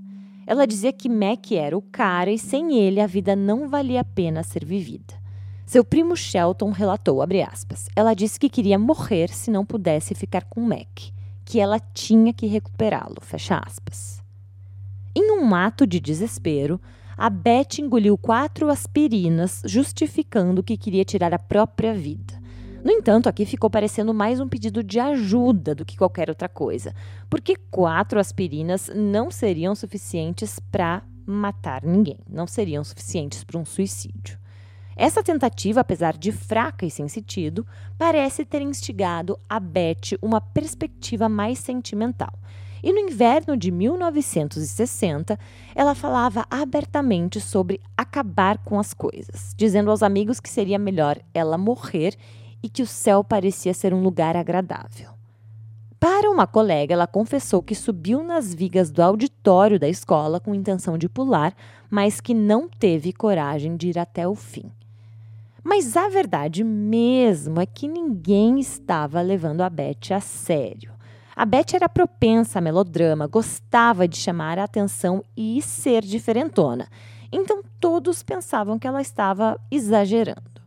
Ela 0.50 0.66
dizia 0.66 0.92
que 0.92 1.08
Mac 1.08 1.52
era 1.52 1.78
o 1.78 1.82
cara 1.92 2.32
e 2.32 2.40
sem 2.40 2.76
ele 2.76 3.00
a 3.00 3.06
vida 3.06 3.36
não 3.36 3.70
valia 3.70 4.02
a 4.02 4.04
pena 4.04 4.42
ser 4.42 4.66
vivida. 4.66 5.14
Seu 5.64 5.86
primo 5.86 6.18
Shelton 6.18 6.72
relatou, 6.72 7.22
aspas, 7.22 7.88
ela 7.96 8.16
disse 8.16 8.40
que 8.40 8.50
queria 8.50 8.80
morrer 8.80 9.30
se 9.30 9.52
não 9.52 9.64
pudesse 9.64 10.16
ficar 10.16 10.46
com 10.46 10.60
Mac, 10.62 11.12
que 11.46 11.60
ela 11.60 11.80
tinha 11.80 12.34
que 12.34 12.48
recuperá-lo, 12.48 13.18
fecha 13.22 13.62
aspas. 13.64 14.24
Em 15.16 15.32
um 15.40 15.54
ato 15.54 15.86
de 15.86 16.00
desespero, 16.00 16.82
a 17.16 17.30
Beth 17.30 17.78
engoliu 17.78 18.18
quatro 18.18 18.72
aspirinas, 18.72 19.62
justificando 19.64 20.64
que 20.64 20.78
queria 20.78 21.06
tirar 21.06 21.32
a 21.32 21.38
própria 21.38 21.94
vida. 21.94 22.39
No 22.84 22.92
entanto, 22.92 23.28
aqui 23.28 23.46
ficou 23.46 23.70
parecendo 23.70 24.14
mais 24.14 24.40
um 24.40 24.48
pedido 24.48 24.82
de 24.82 25.00
ajuda 25.00 25.76
do 25.76 25.84
que 25.84 25.98
qualquer 25.98 26.30
outra 26.30 26.48
coisa, 26.48 26.94
porque 27.30 27.56
quatro 27.56 28.20
aspirinas 28.20 28.90
não 28.96 29.30
seriam 29.30 29.76
suficientes 29.76 30.60
para 30.72 31.04
matar 31.26 31.84
ninguém, 31.84 32.20
não 32.28 32.48
seriam 32.48 32.84
suficientes 32.84 33.44
para 33.44 33.60
um 33.60 33.66
suicídio. 33.66 34.40
Essa 34.96 35.22
tentativa, 35.22 35.82
apesar 35.82 36.18
de 36.18 36.32
fraca 36.32 36.86
e 36.86 36.92
sem 36.92 37.08
sentido, 37.08 37.66
parece 37.98 38.46
ter 38.46 38.62
instigado 38.62 39.40
a 39.48 39.60
Beth 39.60 40.18
uma 40.22 40.42
perspectiva 40.42 41.30
mais 41.30 41.60
sentimental 41.60 42.34
e 42.82 42.94
no 42.94 43.00
inverno 43.00 43.58
de 43.58 43.72
1960, 43.72 45.38
ela 45.76 45.94
falava 45.94 46.46
abertamente 46.50 47.40
sobre 47.40 47.82
acabar 47.96 48.58
com 48.60 48.80
as 48.80 48.94
coisas, 48.94 49.54
dizendo 49.56 49.92
aos 49.92 50.02
amigos 50.02 50.40
que 50.40 50.50
seria 50.50 50.80
melhor 50.80 51.20
ela 51.34 51.58
morrer 51.58 52.16
e 52.62 52.70
que 52.70 52.82
o 52.82 52.88
céu 52.88 53.24
parecia 53.24 53.74
ser 53.74 53.94
um 53.94 54.02
lugar 54.02 54.36
agradável. 54.36 55.12
Para 56.00 56.30
uma 56.30 56.48
colega, 56.48 56.94
ela 56.94 57.06
confessou 57.06 57.62
que 57.62 57.76
subiu 57.76 58.24
nas 58.24 58.54
vigas 58.54 58.90
do 58.90 59.02
auditório 59.02 59.78
da 59.78 59.90
escola 59.90 60.40
com 60.40 60.56
intenção 60.56 60.98
de 60.98 61.10
pular, 61.10 61.54
mas 61.90 62.22
que 62.22 62.34
não 62.34 62.70
teve 62.70 63.12
coragem 63.12 63.76
de 63.76 63.90
ir 63.90 64.00
até 64.00 64.26
o 64.26 64.34
fim. 64.34 64.72
Mas 65.62 65.98
a 65.98 66.08
verdade 66.08 66.64
mesmo 66.64 67.60
é 67.60 67.66
que 67.66 67.88
ninguém 67.88 68.60
estava 68.60 69.22
levando 69.22 69.62
a 69.62 69.70
Beth 69.70 70.14
a 70.16 70.22
sério. 70.22 70.94
A 71.36 71.46
Beth 71.46 71.74
era 71.74 71.90
propensa 71.90 72.60
a 72.60 72.62
melodrama, 72.62 73.28
gostava 73.28 74.08
de 74.08 74.18
chamar 74.18 74.58
a 74.58 74.64
atenção 74.64 75.24
e 75.36 75.62
ser 75.62 76.02
diferentona. 76.02 76.88
Então 77.32 77.62
todos 77.80 78.24
pensavam 78.24 78.80
que 78.80 78.88
ela 78.88 79.02
estava 79.02 79.60
exagerando. 79.70 80.59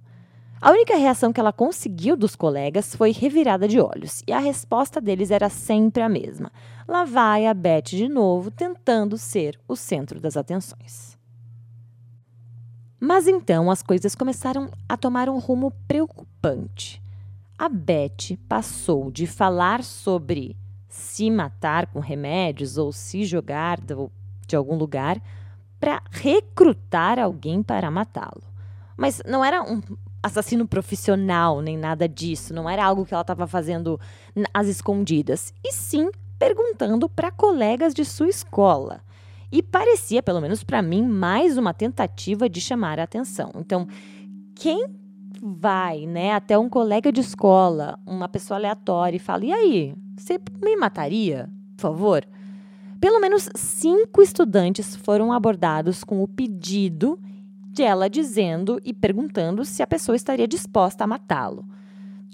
A 0.62 0.70
única 0.70 0.96
reação 0.96 1.32
que 1.32 1.40
ela 1.40 1.52
conseguiu 1.52 2.16
dos 2.16 2.36
colegas 2.36 2.94
foi 2.94 3.10
revirada 3.10 3.66
de 3.66 3.80
olhos, 3.80 4.22
e 4.28 4.32
a 4.32 4.38
resposta 4.38 5.00
deles 5.00 5.32
era 5.32 5.48
sempre 5.48 6.04
a 6.04 6.08
mesma. 6.08 6.52
Lá 6.86 7.04
vai 7.04 7.48
a 7.48 7.52
Beth 7.52 7.82
de 7.86 8.08
novo, 8.08 8.48
tentando 8.48 9.18
ser 9.18 9.58
o 9.66 9.74
centro 9.74 10.20
das 10.20 10.36
atenções. 10.36 11.18
Mas 13.00 13.26
então 13.26 13.72
as 13.72 13.82
coisas 13.82 14.14
começaram 14.14 14.70
a 14.88 14.96
tomar 14.96 15.28
um 15.28 15.40
rumo 15.40 15.72
preocupante. 15.88 17.02
A 17.58 17.68
Beth 17.68 18.38
passou 18.48 19.10
de 19.10 19.26
falar 19.26 19.82
sobre 19.82 20.56
se 20.88 21.28
matar 21.28 21.88
com 21.88 21.98
remédios 21.98 22.78
ou 22.78 22.92
se 22.92 23.24
jogar 23.24 23.80
de 23.80 24.54
algum 24.54 24.76
lugar 24.76 25.20
para 25.80 26.00
recrutar 26.08 27.18
alguém 27.18 27.64
para 27.64 27.90
matá-lo. 27.90 28.44
Mas 28.96 29.20
não 29.26 29.44
era 29.44 29.60
um 29.60 29.82
assassino 30.22 30.66
profissional, 30.66 31.60
nem 31.60 31.76
nada 31.76 32.08
disso. 32.08 32.54
Não 32.54 32.68
era 32.68 32.84
algo 32.84 33.04
que 33.04 33.12
ela 33.12 33.22
estava 33.22 33.46
fazendo 33.46 33.98
às 34.54 34.68
escondidas. 34.68 35.52
E 35.64 35.72
sim 35.72 36.10
perguntando 36.38 37.08
para 37.08 37.30
colegas 37.30 37.94
de 37.94 38.04
sua 38.04 38.28
escola. 38.28 39.00
E 39.50 39.62
parecia, 39.62 40.22
pelo 40.22 40.40
menos 40.40 40.64
para 40.64 40.80
mim, 40.80 41.06
mais 41.06 41.58
uma 41.58 41.74
tentativa 41.74 42.48
de 42.48 42.60
chamar 42.60 42.98
a 42.98 43.02
atenção. 43.02 43.50
Então, 43.56 43.86
quem 44.54 44.86
vai, 45.42 46.06
né, 46.06 46.32
até 46.32 46.56
um 46.56 46.68
colega 46.68 47.12
de 47.12 47.20
escola, 47.20 47.98
uma 48.06 48.28
pessoa 48.28 48.58
aleatória 48.58 49.16
e 49.16 49.20
fala: 49.20 49.44
"E 49.44 49.52
aí, 49.52 49.94
você 50.16 50.40
me 50.62 50.76
mataria, 50.76 51.50
por 51.76 51.82
favor?" 51.82 52.26
Pelo 53.00 53.20
menos 53.20 53.48
cinco 53.56 54.22
estudantes 54.22 54.94
foram 54.94 55.32
abordados 55.32 56.04
com 56.04 56.22
o 56.22 56.28
pedido 56.28 57.18
de 57.72 57.82
ela 57.82 58.10
dizendo 58.10 58.78
e 58.84 58.92
perguntando 58.92 59.64
se 59.64 59.82
a 59.82 59.86
pessoa 59.86 60.14
estaria 60.14 60.46
disposta 60.46 61.04
a 61.04 61.06
matá-lo. 61.06 61.64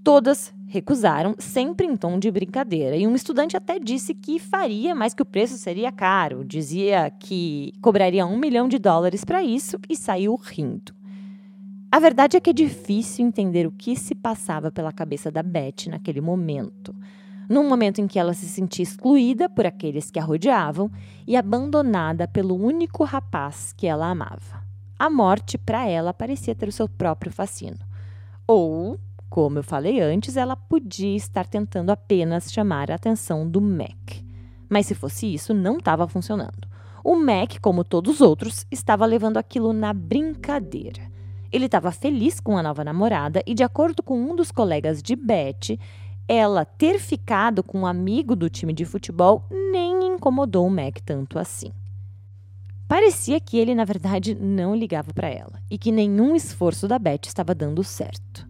Todas 0.02 0.52
recusaram, 0.66 1.34
sempre 1.38 1.86
em 1.86 1.96
tom 1.96 2.18
de 2.18 2.30
brincadeira, 2.30 2.96
e 2.96 3.06
um 3.06 3.14
estudante 3.14 3.56
até 3.56 3.78
disse 3.78 4.14
que 4.14 4.38
faria, 4.38 4.94
mas 4.94 5.14
que 5.14 5.22
o 5.22 5.26
preço 5.26 5.56
seria 5.56 5.92
caro. 5.92 6.44
Dizia 6.44 7.10
que 7.18 7.72
cobraria 7.80 8.26
um 8.26 8.38
milhão 8.38 8.68
de 8.68 8.78
dólares 8.78 9.24
para 9.24 9.42
isso 9.42 9.78
e 9.88 9.96
saiu 9.96 10.34
rindo. 10.34 10.92
A 11.90 11.98
verdade 11.98 12.36
é 12.36 12.40
que 12.40 12.50
é 12.50 12.52
difícil 12.52 13.24
entender 13.24 13.66
o 13.66 13.72
que 13.72 13.96
se 13.96 14.14
passava 14.14 14.70
pela 14.70 14.92
cabeça 14.92 15.30
da 15.30 15.42
Beth 15.42 15.86
naquele 15.88 16.20
momento. 16.20 16.94
Num 17.48 17.66
momento 17.66 18.00
em 18.00 18.06
que 18.06 18.18
ela 18.18 18.34
se 18.34 18.46
sentia 18.46 18.82
excluída 18.82 19.48
por 19.48 19.64
aqueles 19.64 20.10
que 20.10 20.18
a 20.18 20.24
rodeavam 20.24 20.90
e 21.26 21.34
abandonada 21.34 22.28
pelo 22.28 22.54
único 22.54 23.04
rapaz 23.04 23.72
que 23.72 23.86
ela 23.86 24.10
amava 24.10 24.67
a 24.98 25.08
morte 25.08 25.56
para 25.56 25.86
ela 25.86 26.12
parecia 26.12 26.54
ter 26.54 26.68
o 26.68 26.72
seu 26.72 26.88
próprio 26.88 27.30
fascino. 27.30 27.78
Ou, 28.46 28.98
como 29.30 29.58
eu 29.58 29.62
falei 29.62 30.00
antes, 30.00 30.36
ela 30.36 30.56
podia 30.56 31.16
estar 31.16 31.46
tentando 31.46 31.90
apenas 31.90 32.52
chamar 32.52 32.90
a 32.90 32.96
atenção 32.96 33.48
do 33.48 33.60
Mac. 33.60 34.22
Mas 34.68 34.86
se 34.86 34.94
fosse 34.94 35.32
isso, 35.32 35.54
não 35.54 35.78
estava 35.78 36.08
funcionando. 36.08 36.66
O 37.04 37.14
Mac, 37.14 37.58
como 37.60 37.84
todos 37.84 38.16
os 38.16 38.20
outros, 38.20 38.66
estava 38.70 39.06
levando 39.06 39.36
aquilo 39.36 39.72
na 39.72 39.92
brincadeira. 39.92 41.02
Ele 41.52 41.66
estava 41.66 41.90
feliz 41.92 42.40
com 42.40 42.58
a 42.58 42.62
nova 42.62 42.84
namorada 42.84 43.42
e, 43.46 43.54
de 43.54 43.62
acordo 43.62 44.02
com 44.02 44.20
um 44.20 44.34
dos 44.34 44.50
colegas 44.50 45.02
de 45.02 45.14
Beth, 45.14 45.78
ela 46.26 46.64
ter 46.64 46.98
ficado 46.98 47.62
com 47.62 47.80
um 47.80 47.86
amigo 47.86 48.36
do 48.36 48.50
time 48.50 48.72
de 48.72 48.84
futebol 48.84 49.46
nem 49.50 50.04
incomodou 50.08 50.66
o 50.66 50.70
Mac 50.70 50.98
tanto 51.04 51.38
assim. 51.38 51.72
Parecia 52.88 53.38
que 53.38 53.58
ele, 53.58 53.74
na 53.74 53.84
verdade, 53.84 54.34
não 54.34 54.74
ligava 54.74 55.12
para 55.12 55.28
ela 55.28 55.60
e 55.70 55.76
que 55.76 55.92
nenhum 55.92 56.34
esforço 56.34 56.88
da 56.88 56.98
Beth 56.98 57.26
estava 57.26 57.54
dando 57.54 57.84
certo. 57.84 58.48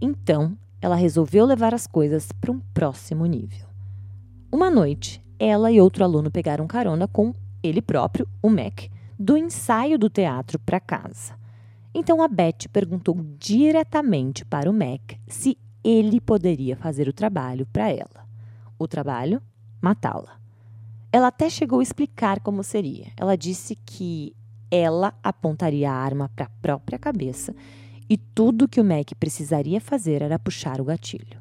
Então, 0.00 0.56
ela 0.80 0.94
resolveu 0.94 1.44
levar 1.44 1.74
as 1.74 1.88
coisas 1.88 2.30
para 2.40 2.52
um 2.52 2.60
próximo 2.72 3.26
nível. 3.26 3.66
Uma 4.52 4.70
noite, 4.70 5.20
ela 5.38 5.72
e 5.72 5.80
outro 5.80 6.04
aluno 6.04 6.30
pegaram 6.30 6.68
carona 6.68 7.08
com 7.08 7.34
ele 7.62 7.82
próprio, 7.82 8.28
o 8.40 8.48
Mac, 8.48 8.84
do 9.18 9.36
ensaio 9.36 9.98
do 9.98 10.08
teatro 10.08 10.58
para 10.60 10.78
casa. 10.78 11.34
Então 11.92 12.22
a 12.22 12.28
Beth 12.28 12.68
perguntou 12.72 13.18
diretamente 13.38 14.44
para 14.44 14.70
o 14.70 14.72
Mac 14.72 15.18
se 15.26 15.58
ele 15.82 16.20
poderia 16.20 16.76
fazer 16.76 17.08
o 17.08 17.12
trabalho 17.12 17.66
para 17.66 17.90
ela. 17.90 18.26
O 18.78 18.86
trabalho? 18.86 19.42
Matá-la. 19.82 20.39
Ela 21.12 21.26
até 21.28 21.50
chegou 21.50 21.80
a 21.80 21.82
explicar 21.82 22.40
como 22.40 22.62
seria. 22.62 23.08
Ela 23.16 23.36
disse 23.36 23.74
que 23.74 24.34
ela 24.70 25.12
apontaria 25.22 25.90
a 25.90 25.94
arma 25.94 26.30
para 26.36 26.46
a 26.46 26.50
própria 26.62 26.98
cabeça 26.98 27.54
e 28.08 28.16
tudo 28.16 28.68
que 28.68 28.80
o 28.80 28.84
Mac 28.84 29.10
precisaria 29.18 29.80
fazer 29.80 30.22
era 30.22 30.38
puxar 30.38 30.80
o 30.80 30.84
gatilho. 30.84 31.40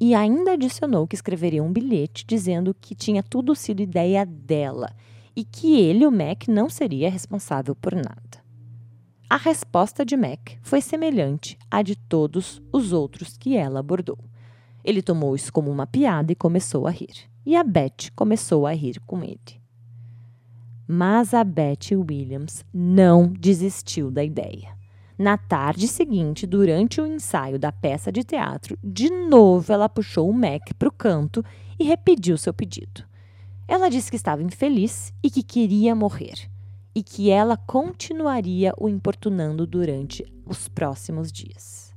E 0.00 0.14
ainda 0.14 0.52
adicionou 0.52 1.06
que 1.06 1.16
escreveria 1.16 1.62
um 1.62 1.72
bilhete 1.72 2.24
dizendo 2.26 2.72
que 2.72 2.94
tinha 2.94 3.22
tudo 3.22 3.54
sido 3.54 3.82
ideia 3.82 4.24
dela 4.24 4.90
e 5.34 5.44
que 5.44 5.78
ele, 5.78 6.06
o 6.06 6.12
Mac, 6.12 6.46
não 6.48 6.70
seria 6.70 7.10
responsável 7.10 7.74
por 7.74 7.94
nada. 7.94 8.40
A 9.28 9.36
resposta 9.36 10.04
de 10.04 10.16
Mac 10.16 10.52
foi 10.62 10.80
semelhante 10.80 11.58
à 11.70 11.82
de 11.82 11.96
todos 11.96 12.62
os 12.72 12.92
outros 12.92 13.36
que 13.36 13.56
ela 13.56 13.80
abordou. 13.80 14.18
Ele 14.84 15.02
tomou 15.02 15.34
isso 15.34 15.52
como 15.52 15.70
uma 15.70 15.86
piada 15.86 16.32
e 16.32 16.36
começou 16.36 16.86
a 16.86 16.90
rir 16.90 17.29
e 17.44 17.56
a 17.56 17.64
Beth 17.64 18.10
começou 18.14 18.66
a 18.66 18.72
rir 18.72 19.00
com 19.06 19.22
ele. 19.22 19.60
Mas 20.86 21.32
a 21.32 21.44
Beth 21.44 21.92
Williams 21.92 22.64
não 22.72 23.28
desistiu 23.28 24.10
da 24.10 24.24
ideia. 24.24 24.78
Na 25.16 25.36
tarde 25.36 25.86
seguinte, 25.86 26.46
durante 26.46 27.00
o 27.00 27.06
ensaio 27.06 27.58
da 27.58 27.70
peça 27.70 28.10
de 28.10 28.24
teatro, 28.24 28.78
de 28.82 29.10
novo 29.10 29.72
ela 29.72 29.88
puxou 29.88 30.28
o 30.28 30.32
Mac 30.32 30.72
para 30.78 30.88
o 30.88 30.92
canto 30.92 31.44
e 31.78 31.84
repediu 31.84 32.38
seu 32.38 32.54
pedido. 32.54 33.04
Ela 33.68 33.88
disse 33.88 34.10
que 34.10 34.16
estava 34.16 34.42
infeliz 34.42 35.12
e 35.22 35.30
que 35.30 35.42
queria 35.42 35.94
morrer, 35.94 36.50
e 36.94 37.02
que 37.02 37.30
ela 37.30 37.56
continuaria 37.56 38.72
o 38.76 38.88
importunando 38.88 39.66
durante 39.66 40.24
os 40.44 40.68
próximos 40.68 41.30
dias. 41.30 41.94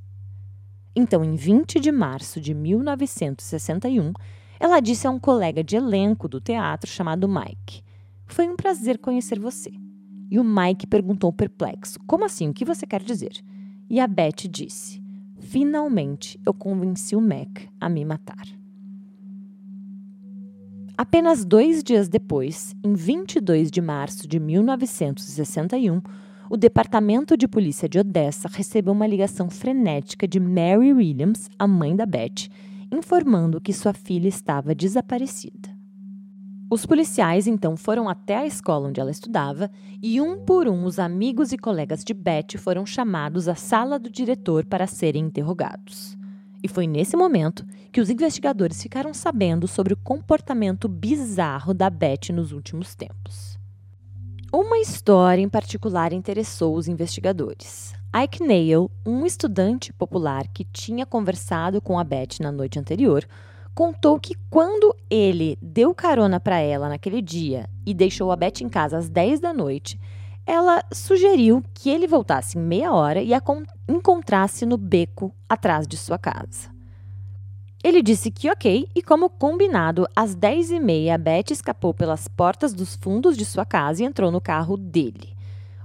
Então, 0.94 1.24
em 1.24 1.34
20 1.34 1.80
de 1.80 1.90
março 1.90 2.40
de 2.40 2.54
1961, 2.54 4.12
ela 4.64 4.80
disse 4.80 5.06
a 5.06 5.10
um 5.10 5.18
colega 5.18 5.62
de 5.62 5.76
elenco 5.76 6.26
do 6.26 6.40
teatro 6.40 6.90
chamado 6.90 7.28
Mike: 7.28 7.82
Foi 8.26 8.48
um 8.48 8.56
prazer 8.56 8.96
conhecer 8.96 9.38
você. 9.38 9.70
E 10.30 10.38
o 10.38 10.42
Mike 10.42 10.86
perguntou 10.86 11.30
perplexo: 11.30 11.98
Como 12.06 12.24
assim? 12.24 12.48
O 12.48 12.54
que 12.54 12.64
você 12.64 12.86
quer 12.86 13.02
dizer? 13.02 13.32
E 13.90 14.00
a 14.00 14.06
Beth 14.06 14.48
disse: 14.48 15.02
Finalmente 15.38 16.40
eu 16.46 16.54
convenci 16.54 17.14
o 17.14 17.20
Mac 17.20 17.68
a 17.78 17.90
me 17.90 18.06
matar. 18.06 18.46
Apenas 20.96 21.44
dois 21.44 21.84
dias 21.84 22.08
depois, 22.08 22.74
em 22.82 22.94
22 22.94 23.70
de 23.70 23.82
março 23.82 24.26
de 24.26 24.40
1961, 24.40 26.00
o 26.48 26.56
Departamento 26.56 27.36
de 27.36 27.46
Polícia 27.46 27.86
de 27.86 27.98
Odessa 27.98 28.48
recebeu 28.50 28.94
uma 28.94 29.06
ligação 29.06 29.50
frenética 29.50 30.26
de 30.26 30.40
Mary 30.40 30.94
Williams, 30.94 31.50
a 31.58 31.68
mãe 31.68 31.94
da 31.94 32.06
Beth, 32.06 32.48
informando 32.90 33.60
que 33.60 33.72
sua 33.72 33.92
filha 33.92 34.28
estava 34.28 34.74
desaparecida. 34.74 35.74
Os 36.70 36.86
policiais 36.86 37.46
então 37.46 37.76
foram 37.76 38.08
até 38.08 38.36
a 38.36 38.46
escola 38.46 38.88
onde 38.88 39.00
ela 39.00 39.10
estudava 39.10 39.70
e, 40.02 40.20
um 40.20 40.44
por 40.44 40.66
um, 40.66 40.84
os 40.84 40.98
amigos 40.98 41.52
e 41.52 41.58
colegas 41.58 42.02
de 42.02 42.12
Beth 42.12 42.58
foram 42.58 42.84
chamados 42.84 43.48
à 43.48 43.54
sala 43.54 43.98
do 43.98 44.10
diretor 44.10 44.64
para 44.64 44.86
serem 44.86 45.26
interrogados. 45.26 46.16
E 46.62 46.68
foi 46.68 46.86
nesse 46.86 47.16
momento 47.16 47.64
que 47.92 48.00
os 48.00 48.10
investigadores 48.10 48.82
ficaram 48.82 49.12
sabendo 49.12 49.68
sobre 49.68 49.92
o 49.92 49.96
comportamento 49.98 50.88
bizarro 50.88 51.74
da 51.74 51.90
Beth 51.90 52.32
nos 52.32 52.50
últimos 52.50 52.94
tempos. 52.94 53.58
Uma 54.52 54.78
história 54.78 55.42
em 55.42 55.48
particular 55.48 56.12
interessou 56.12 56.74
os 56.74 56.88
investigadores. 56.88 57.92
Ike 58.16 58.46
Nail, 58.46 58.88
um 59.04 59.26
estudante 59.26 59.92
popular 59.92 60.46
que 60.46 60.62
tinha 60.62 61.04
conversado 61.04 61.80
com 61.80 61.98
a 61.98 62.04
Beth 62.04 62.38
na 62.38 62.52
noite 62.52 62.78
anterior, 62.78 63.26
contou 63.74 64.20
que 64.20 64.36
quando 64.48 64.94
ele 65.10 65.58
deu 65.60 65.92
carona 65.92 66.38
para 66.38 66.60
ela 66.60 66.88
naquele 66.88 67.20
dia 67.20 67.68
e 67.84 67.92
deixou 67.92 68.30
a 68.30 68.36
Beth 68.36 68.60
em 68.60 68.68
casa 68.68 68.98
às 68.98 69.08
10 69.08 69.40
da 69.40 69.52
noite, 69.52 69.98
ela 70.46 70.84
sugeriu 70.92 71.60
que 71.74 71.90
ele 71.90 72.06
voltasse 72.06 72.56
em 72.56 72.60
meia 72.60 72.92
hora 72.92 73.20
e 73.20 73.34
a 73.34 73.42
encontrasse 73.88 74.64
no 74.64 74.76
beco 74.76 75.34
atrás 75.48 75.84
de 75.84 75.96
sua 75.96 76.16
casa. 76.16 76.72
Ele 77.82 78.00
disse 78.00 78.30
que 78.30 78.48
ok, 78.48 78.88
e 78.94 79.02
como 79.02 79.28
combinado, 79.28 80.06
às 80.14 80.36
10h30, 80.36 81.18
Beth 81.18 81.50
escapou 81.50 81.92
pelas 81.92 82.28
portas 82.28 82.72
dos 82.72 82.94
fundos 82.94 83.36
de 83.36 83.44
sua 83.44 83.66
casa 83.66 84.04
e 84.04 84.06
entrou 84.06 84.30
no 84.30 84.40
carro 84.40 84.76
dele. 84.76 85.33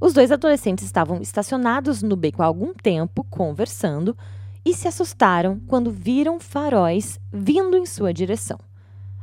Os 0.01 0.13
dois 0.13 0.31
adolescentes 0.31 0.85
estavam 0.85 1.21
estacionados 1.21 2.01
no 2.01 2.15
beco 2.15 2.41
há 2.41 2.45
algum 2.45 2.73
tempo, 2.73 3.23
conversando, 3.25 4.15
e 4.65 4.73
se 4.73 4.87
assustaram 4.87 5.59
quando 5.67 5.91
viram 5.91 6.39
faróis 6.39 7.19
vindo 7.31 7.75
em 7.77 7.85
sua 7.85 8.13
direção. 8.13 8.59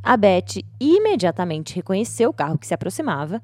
A 0.03 0.17
Beth 0.17 0.63
imediatamente 0.79 1.75
reconheceu 1.75 2.31
o 2.31 2.33
carro 2.33 2.59
que 2.59 2.67
se 2.67 2.75
aproximava 2.75 3.43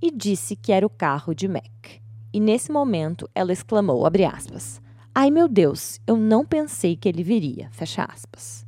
e 0.00 0.10
disse 0.10 0.54
que 0.56 0.72
era 0.72 0.86
o 0.86 0.90
carro 0.90 1.34
de 1.34 1.48
Mac. 1.48 2.00
E 2.32 2.40
nesse 2.40 2.70
momento 2.70 3.28
ela 3.34 3.52
exclamou, 3.52 4.04
aspas, 4.06 4.80
Ai 5.14 5.30
meu 5.30 5.48
Deus, 5.48 6.00
eu 6.06 6.16
não 6.16 6.44
pensei 6.44 6.96
que 6.96 7.08
ele 7.08 7.22
viria, 7.22 7.68
fecha 7.70 8.04
aspas. 8.04 8.66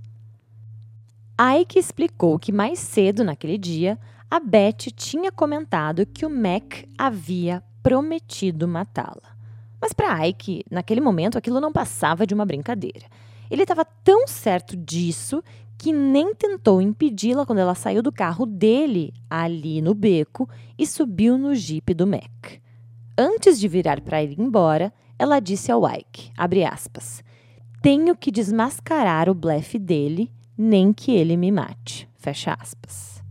Ike 1.60 1.78
explicou 1.78 2.38
que 2.38 2.52
mais 2.52 2.78
cedo 2.78 3.22
naquele 3.22 3.58
dia, 3.58 3.98
a 4.30 4.40
Beth 4.40 4.90
tinha 4.94 5.30
comentado 5.30 6.06
que 6.06 6.24
o 6.24 6.30
Mac 6.30 6.84
havia 6.96 7.62
prometido 7.86 8.66
matá-la. 8.66 9.36
Mas 9.80 9.92
para 9.92 10.26
Ike, 10.26 10.64
naquele 10.68 11.00
momento, 11.00 11.38
aquilo 11.38 11.60
não 11.60 11.72
passava 11.72 12.26
de 12.26 12.34
uma 12.34 12.44
brincadeira. 12.44 13.06
Ele 13.48 13.62
estava 13.62 13.84
tão 13.84 14.26
certo 14.26 14.76
disso 14.76 15.40
que 15.78 15.92
nem 15.92 16.34
tentou 16.34 16.82
impedi-la 16.82 17.46
quando 17.46 17.60
ela 17.60 17.76
saiu 17.76 18.02
do 18.02 18.10
carro 18.10 18.44
dele, 18.44 19.14
ali 19.30 19.80
no 19.80 19.94
beco, 19.94 20.48
e 20.76 20.84
subiu 20.84 21.38
no 21.38 21.54
jipe 21.54 21.94
do 21.94 22.08
Mac. 22.08 22.60
Antes 23.16 23.60
de 23.60 23.68
virar 23.68 24.00
para 24.00 24.20
ir 24.20 24.36
embora, 24.36 24.92
ela 25.16 25.38
disse 25.38 25.70
ao 25.70 25.88
Ike, 25.88 26.32
aspas, 26.68 27.22
tenho 27.80 28.16
que 28.16 28.32
desmascarar 28.32 29.28
o 29.28 29.34
blefe 29.34 29.78
dele, 29.78 30.32
nem 30.58 30.92
que 30.92 31.12
ele 31.12 31.36
me 31.36 31.52
mate, 31.52 32.08
fecha 32.16 32.52
aspas. 32.60 33.22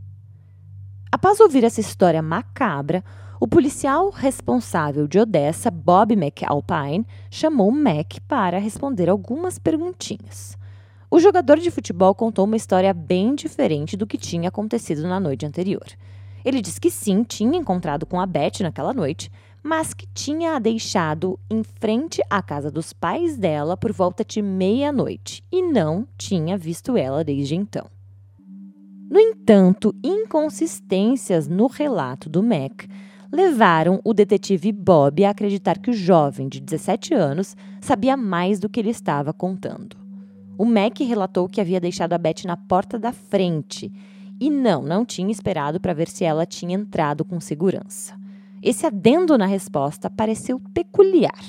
Após 1.11 1.41
ouvir 1.41 1.65
essa 1.65 1.81
história 1.81 2.21
macabra, 2.21 3.03
o 3.39 3.47
policial 3.47 4.09
responsável 4.09 5.07
de 5.07 5.19
Odessa, 5.19 5.69
Bob 5.69 6.13
McAlpine, 6.13 7.05
chamou 7.29 7.69
Mac 7.71 8.19
para 8.27 8.59
responder 8.59 9.09
algumas 9.09 9.59
perguntinhas. 9.59 10.57
O 11.11 11.19
jogador 11.19 11.57
de 11.59 11.69
futebol 11.69 12.15
contou 12.15 12.45
uma 12.45 12.55
história 12.55 12.93
bem 12.93 13.35
diferente 13.35 13.97
do 13.97 14.07
que 14.07 14.17
tinha 14.17 14.49
acontecido 14.49 15.03
na 15.03 15.19
noite 15.19 15.45
anterior. 15.45 15.85
Ele 16.43 16.61
disse 16.61 16.79
que 16.79 16.91
sim, 16.91 17.23
tinha 17.23 17.57
encontrado 17.57 18.05
com 18.05 18.19
a 18.19 18.25
Beth 18.25 18.61
naquela 18.61 18.93
noite, 18.93 19.31
mas 19.61 19.93
que 19.93 20.07
tinha 20.13 20.55
a 20.55 20.59
deixado 20.59 21.39
em 21.49 21.63
frente 21.63 22.21
à 22.29 22.41
casa 22.41 22.69
dos 22.69 22.93
pais 22.93 23.37
dela 23.37 23.75
por 23.75 23.91
volta 23.91 24.23
de 24.23 24.41
meia-noite 24.41 25.43
e 25.51 25.61
não 25.61 26.07
tinha 26.17 26.57
visto 26.57 26.95
ela 26.95 27.23
desde 27.23 27.55
então. 27.55 27.87
No 29.09 29.19
entanto, 29.19 29.93
inconsistências 30.03 31.47
no 31.47 31.67
relato 31.67 32.29
do 32.29 32.43
Mac 32.43 32.85
levaram 33.35 33.99
o 34.03 34.13
detetive 34.13 34.71
Bob 34.71 35.23
a 35.25 35.31
acreditar 35.31 35.77
que 35.77 35.89
o 35.89 35.93
jovem 35.93 36.47
de 36.47 36.61
17 36.61 37.13
anos 37.13 37.55
sabia 37.81 38.15
mais 38.15 38.59
do 38.59 38.69
que 38.69 38.79
ele 38.79 38.89
estava 38.89 39.33
contando. 39.33 39.97
O 40.57 40.63
Mac 40.63 40.99
relatou 40.99 41.49
que 41.49 41.59
havia 41.59 41.81
deixado 41.81 42.13
a 42.13 42.17
Beth 42.17 42.45
na 42.45 42.55
porta 42.55 42.97
da 42.97 43.11
frente 43.11 43.91
e 44.39 44.49
não, 44.49 44.81
não 44.81 45.03
tinha 45.03 45.31
esperado 45.31 45.79
para 45.79 45.93
ver 45.93 46.07
se 46.07 46.23
ela 46.23 46.45
tinha 46.45 46.75
entrado 46.75 47.25
com 47.25 47.39
segurança. 47.39 48.17
Esse 48.63 48.85
adendo 48.85 49.37
na 49.37 49.45
resposta 49.45 50.09
pareceu 50.09 50.59
peculiar. 50.73 51.43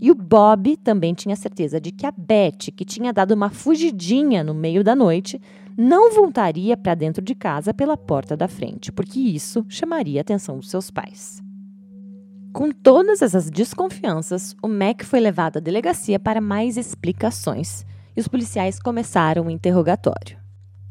E 0.00 0.10
o 0.10 0.14
Bob 0.14 0.76
também 0.78 1.14
tinha 1.14 1.36
certeza 1.36 1.80
de 1.80 1.92
que 1.92 2.06
a 2.06 2.12
Beth, 2.14 2.72
que 2.76 2.84
tinha 2.84 3.12
dado 3.12 3.32
uma 3.32 3.50
fugidinha 3.50 4.44
no 4.44 4.52
meio 4.52 4.84
da 4.84 4.94
noite, 4.94 5.40
não 5.76 6.14
voltaria 6.14 6.76
para 6.76 6.94
dentro 6.94 7.22
de 7.22 7.34
casa 7.34 7.72
pela 7.72 7.96
porta 7.96 8.36
da 8.36 8.48
frente, 8.48 8.92
porque 8.92 9.18
isso 9.18 9.64
chamaria 9.68 10.20
a 10.20 10.22
atenção 10.22 10.58
dos 10.58 10.70
seus 10.70 10.90
pais. 10.90 11.42
Com 12.52 12.70
todas 12.70 13.22
essas 13.22 13.48
desconfianças, 13.48 14.54
o 14.62 14.68
Mac 14.68 15.04
foi 15.04 15.20
levado 15.20 15.56
à 15.56 15.60
delegacia 15.60 16.18
para 16.18 16.40
mais 16.40 16.76
explicações 16.76 17.86
e 18.14 18.20
os 18.20 18.28
policiais 18.28 18.78
começaram 18.78 19.46
o 19.46 19.50
interrogatório. 19.50 20.36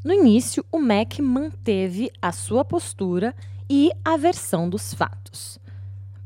No 0.04 0.12
início, 0.12 0.66
o 0.72 0.80
Mac 0.80 1.20
manteve 1.20 2.10
a 2.20 2.32
sua 2.32 2.66
postura 2.66 3.36
e 3.70 3.92
a 4.04 4.18
versão 4.18 4.68
dos 4.68 4.94
fatos. 4.94 5.60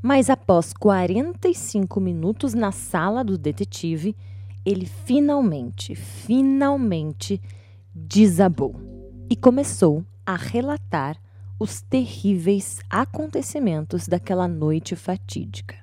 Mas 0.02 0.30
após 0.30 0.72
45 0.72 2.00
minutos 2.00 2.54
na 2.54 2.72
sala 2.72 3.24
do 3.24 3.38
detetive, 3.38 4.16
ele 4.66 4.86
finalmente, 4.86 5.96
finalmente 5.96 7.42
desabou 7.96 8.76
e 9.30 9.38
começou 9.38 10.04
a 10.26 10.36
relatar 10.36 11.18
os 11.58 11.82
terríveis 11.82 12.82
acontecimentos 12.90 14.06
daquela 14.06 14.50
noite 14.50 14.98
fatídica. 14.98 15.78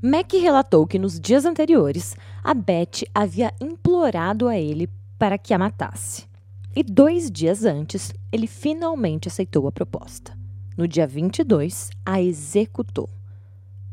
Mac 0.00 0.32
relatou 0.32 0.86
que 0.86 0.98
nos 0.98 1.18
dias 1.18 1.44
anteriores, 1.44 2.16
a 2.44 2.54
Beth 2.54 3.04
havia 3.12 3.52
implorado 3.60 4.46
a 4.46 4.56
ele 4.56 4.88
para 5.18 5.36
que 5.36 5.52
a 5.52 5.58
matasse. 5.58 6.26
E 6.74 6.84
dois 6.84 7.28
dias 7.28 7.64
antes, 7.64 8.12
ele 8.30 8.46
finalmente 8.46 9.26
aceitou 9.26 9.66
a 9.66 9.72
proposta. 9.72 10.38
No 10.76 10.86
dia 10.86 11.06
22, 11.06 11.90
a 12.06 12.22
executou. 12.22 13.10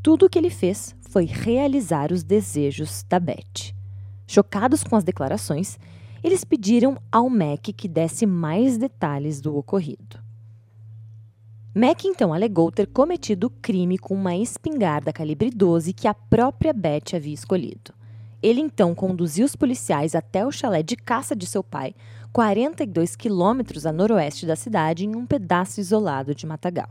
Tudo 0.03 0.27
o 0.27 0.29
que 0.29 0.37
ele 0.37 0.51
fez 0.51 0.95
foi 1.01 1.25
realizar 1.25 2.13
os 2.13 2.23
desejos 2.23 3.03
da 3.09 3.19
Beth. 3.19 3.73
Chocados 4.27 4.83
com 4.83 4.95
as 4.95 5.03
declarações, 5.03 5.79
eles 6.23 6.43
pediram 6.43 6.97
ao 7.11 7.29
Mac 7.29 7.61
que 7.75 7.87
desse 7.87 8.25
mais 8.25 8.77
detalhes 8.77 9.41
do 9.41 9.55
ocorrido. 9.55 10.19
Mac 11.75 12.05
então 12.05 12.33
alegou 12.33 12.71
ter 12.71 12.87
cometido 12.87 13.47
o 13.47 13.49
crime 13.49 13.97
com 13.97 14.15
uma 14.15 14.35
espingarda 14.35 15.13
calibre 15.13 15.51
12 15.51 15.93
que 15.93 16.07
a 16.07 16.13
própria 16.13 16.73
Beth 16.73 17.15
havia 17.15 17.33
escolhido. 17.33 17.93
Ele 18.41 18.61
então 18.61 18.95
conduziu 18.95 19.45
os 19.45 19.55
policiais 19.55 20.15
até 20.15 20.45
o 20.45 20.51
chalé 20.51 20.81
de 20.81 20.95
caça 20.95 21.35
de 21.35 21.45
seu 21.45 21.63
pai, 21.63 21.93
42 22.31 23.15
quilômetros 23.15 23.85
a 23.85 23.91
noroeste 23.91 24.45
da 24.45 24.55
cidade, 24.55 25.05
em 25.05 25.15
um 25.15 25.25
pedaço 25.25 25.79
isolado 25.79 26.33
de 26.33 26.45
matagal. 26.45 26.89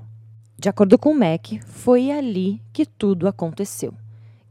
De 0.59 0.69
acordo 0.69 0.99
com 0.99 1.15
Mac, 1.15 1.61
foi 1.67 2.11
ali 2.11 2.63
que 2.73 2.87
tudo 2.87 3.29
aconteceu. 3.29 3.93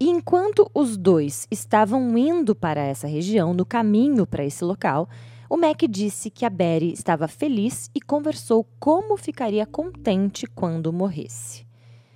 E 0.05 0.07
enquanto 0.07 0.69
os 0.71 0.97
dois 0.97 1.47
estavam 1.49 2.15
indo 2.15 2.53
para 2.53 2.79
essa 2.79 3.07
região, 3.07 3.55
no 3.55 3.65
caminho 3.65 4.27
para 4.27 4.45
esse 4.45 4.63
local, 4.63 5.09
o 5.49 5.57
Mac 5.57 5.81
disse 5.89 6.29
que 6.29 6.45
a 6.45 6.49
Betty 6.51 6.93
estava 6.93 7.27
feliz 7.27 7.89
e 7.91 7.99
conversou 7.99 8.67
como 8.79 9.17
ficaria 9.17 9.65
contente 9.65 10.45
quando 10.45 10.93
morresse. 10.93 11.65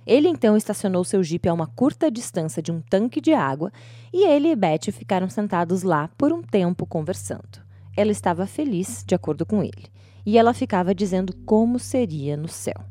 Ele 0.06 0.28
então 0.28 0.56
estacionou 0.56 1.02
seu 1.02 1.20
jipe 1.20 1.48
a 1.48 1.52
uma 1.52 1.66
curta 1.66 2.08
distância 2.12 2.62
de 2.62 2.70
um 2.70 2.80
tanque 2.80 3.20
de 3.20 3.32
água 3.32 3.72
e 4.12 4.24
ele 4.24 4.50
e 4.50 4.54
Betty 4.54 4.92
ficaram 4.92 5.28
sentados 5.28 5.82
lá 5.82 6.08
por 6.16 6.32
um 6.32 6.42
tempo 6.42 6.86
conversando. 6.86 7.58
Ela 7.96 8.12
estava 8.12 8.46
feliz, 8.46 9.02
de 9.04 9.16
acordo 9.16 9.44
com 9.44 9.64
ele, 9.64 9.88
e 10.24 10.38
ela 10.38 10.54
ficava 10.54 10.94
dizendo 10.94 11.34
como 11.44 11.76
seria 11.76 12.36
no 12.36 12.46
céu. 12.46 12.89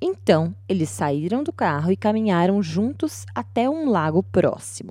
Então, 0.00 0.54
eles 0.68 0.90
saíram 0.90 1.42
do 1.42 1.52
carro 1.52 1.90
e 1.90 1.96
caminharam 1.96 2.62
juntos 2.62 3.24
até 3.34 3.68
um 3.68 3.88
lago 3.88 4.22
próximo. 4.22 4.90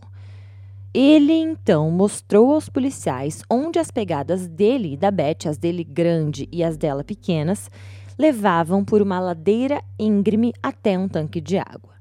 Ele 0.94 1.34
então 1.34 1.90
mostrou 1.90 2.54
aos 2.54 2.70
policiais 2.70 3.42
onde 3.50 3.80
as 3.80 3.90
pegadas 3.90 4.48
dele 4.48 4.94
e 4.94 4.98
da 4.98 5.10
Beth, 5.10 5.48
as 5.48 5.58
dele 5.58 5.84
grande 5.84 6.48
e 6.52 6.64
as 6.64 6.78
dela 6.78 7.04
pequenas, 7.04 7.70
levavam 8.18 8.86
por 8.86 9.02
uma 9.02 9.20
ladeira 9.20 9.84
íngreme 9.98 10.54
até 10.62 10.98
um 10.98 11.08
tanque 11.08 11.42
de 11.42 11.58
água. 11.58 11.93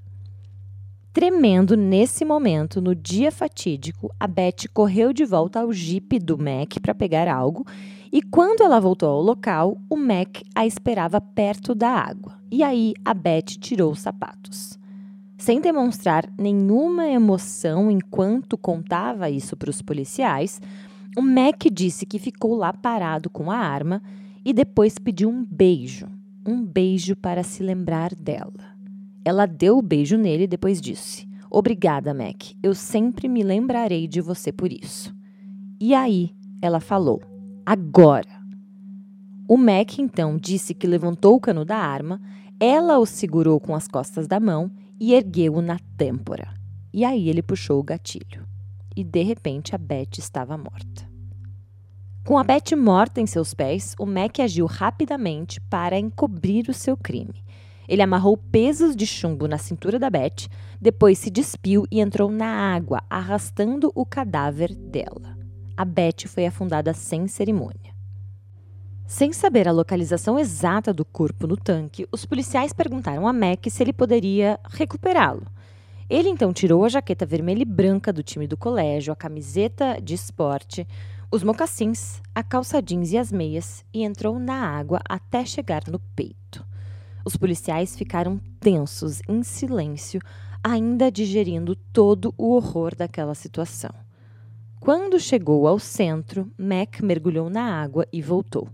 Tremendo 1.13 1.77
nesse 1.77 2.25
momento, 2.25 2.81
no 2.81 2.95
dia 2.95 3.31
fatídico, 3.31 4.11
a 4.19 4.27
Beth 4.27 4.67
correu 4.73 5.13
de 5.13 5.27
volta 5.27 5.61
ao 5.61 5.71
jipe 5.71 6.19
do 6.19 6.39
Mac 6.39 6.81
para 6.81 6.95
pegar 6.95 7.29
algo 7.29 7.67
e 8.11 8.23
quando 8.23 8.63
ela 8.63 8.81
voltou 8.81 9.11
ao 9.11 9.21
local, 9.21 9.77
o 9.91 9.97
Mac 9.97 10.41
a 10.55 10.67
esperava 10.67 11.21
perto 11.21 11.75
da 11.75 11.91
água. 11.91 12.39
E 12.51 12.63
aí 12.63 12.95
a 13.05 13.13
Beth 13.13 13.59
tirou 13.61 13.93
os 13.93 14.01
sapatos. 14.01 14.79
Sem 15.37 15.61
demonstrar 15.61 16.27
nenhuma 16.39 17.07
emoção 17.07 17.91
enquanto 17.91 18.57
contava 18.57 19.29
isso 19.29 19.55
para 19.55 19.69
os 19.69 19.83
policiais, 19.83 20.63
o 21.15 21.21
Mac 21.21 21.65
disse 21.71 22.07
que 22.07 22.19
ficou 22.19 22.55
lá 22.55 22.73
parado 22.73 23.29
com 23.29 23.51
a 23.51 23.57
arma 23.59 24.03
e 24.43 24.55
depois 24.55 24.99
pediu 24.99 25.29
um 25.29 25.45
beijo. 25.45 26.07
Um 26.47 26.65
beijo 26.65 27.15
para 27.15 27.43
se 27.43 27.63
lembrar 27.63 28.15
dela. 28.15 28.72
Ela 29.25 29.47
deu 29.47 29.79
o 29.79 29.83
beijo 29.83 30.17
nele 30.17 30.45
e 30.45 30.49
depois 30.49 30.81
disse: 30.81 31.29
Obrigada, 31.51 32.15
Mac. 32.15 32.53
Eu 32.63 32.75
sempre 32.75 33.29
me 33.29 33.43
lembrarei 33.43 34.09
de 34.09 34.21
você 34.21 34.51
por 34.51 34.73
isso. 34.73 35.15
E 35.81 35.95
aí 35.95 36.35
ela 36.61 36.81
falou: 36.81 37.21
agora. 37.67 38.43
O 39.49 39.57
Mac 39.57 39.99
então 39.99 40.39
disse 40.39 40.73
que 40.73 40.87
levantou 40.87 41.35
o 41.35 41.41
cano 41.41 41.65
da 41.65 41.77
arma, 41.77 42.21
ela 42.59 42.99
o 42.99 43.05
segurou 43.05 43.61
com 43.61 43.75
as 43.75 43.87
costas 43.87 44.27
da 44.27 44.41
mão 44.41 44.71
e 44.99 45.13
ergueu-o 45.13 45.61
na 45.61 45.79
têmpora. 45.97 46.55
E 46.93 47.05
aí 47.05 47.29
ele 47.29 47.43
puxou 47.43 47.81
o 47.81 47.83
gatilho. 47.83 48.47
E 48.97 49.03
de 49.03 49.23
repente 49.23 49.75
a 49.75 49.79
Beth 49.79 50.19
estava 50.19 50.57
morta. 50.57 51.11
Com 52.25 52.39
a 52.39 52.45
Beth 52.45 52.77
morta 52.77 53.21
em 53.21 53.27
seus 53.27 53.53
pés, 53.53 53.97
o 53.99 54.07
Mac 54.07 54.39
agiu 54.39 54.65
rapidamente 54.67 55.61
para 55.63 55.99
encobrir 55.99 56.69
o 56.69 56.75
seu 56.75 56.97
crime. 56.97 57.42
Ele 57.89 58.03
amarrou 58.03 58.37
pesos 58.37 58.95
de 58.95 59.07
chumbo 59.07 59.49
na 59.49 59.59
cintura 59.59 59.99
da 59.99 60.09
Beth, 60.09 60.49
depois 60.81 61.19
se 61.19 61.31
despiu 61.31 61.85
e 61.91 62.01
entrou 62.01 62.31
na 62.31 62.75
água, 62.75 63.03
arrastando 63.11 63.91
o 63.95 64.07
cadáver 64.07 64.75
dela. 64.75 65.37
A 65.77 65.85
Beth 65.85 66.27
foi 66.27 66.47
afundada 66.47 66.93
sem 66.93 67.27
cerimônia. 67.27 67.93
Sem 69.07 69.33
saber 69.33 69.69
a 69.69 69.73
localização 69.73 70.39
exata 70.39 70.93
do 70.93 71.05
corpo 71.05 71.47
no 71.47 71.57
tanque, 71.57 72.07
os 72.11 72.25
policiais 72.25 72.73
perguntaram 72.73 73.27
a 73.27 73.33
Mac 73.33 73.67
se 73.69 73.83
ele 73.83 73.93
poderia 73.93 74.59
recuperá-lo. 74.71 75.47
Ele 76.09 76.29
então 76.29 76.53
tirou 76.53 76.85
a 76.85 76.89
jaqueta 76.89 77.27
vermelha 77.27 77.63
e 77.63 77.67
branca 77.67 78.13
do 78.13 78.23
time 78.23 78.47
do 78.47 78.57
colégio, 78.57 79.13
a 79.13 79.17
camiseta 79.17 80.01
de 80.01 80.15
esporte, 80.15 80.87
os 81.31 81.43
mocassins, 81.43 82.21
a 82.35 82.43
calça 82.43 82.81
jeans 82.83 83.13
e 83.13 83.19
as 83.19 83.33
meias 83.33 83.85
e 83.93 84.03
entrou 84.03 84.39
na 84.39 84.67
água 84.67 85.01
até 85.09 85.45
chegar 85.45 85.83
no 85.89 85.99
peito. 86.15 86.65
Os 87.25 87.37
policiais 87.37 87.97
ficaram 87.97 88.41
tensos, 88.59 89.21
em 89.29 89.43
silêncio, 89.43 90.21
ainda 90.63 91.11
digerindo 91.11 91.77
todo 91.93 92.35
o 92.37 92.55
horror 92.55 92.95
daquela 92.95 93.35
situação. 93.35 93.91
Quando 94.81 95.21
chegou 95.21 95.67
ao 95.69 95.79
centro, 95.79 96.51
Mac 96.59 97.01
mergulhou 97.01 97.49
na 97.49 97.81
água 97.81 98.07
e 98.13 98.21
voltou. 98.21 98.69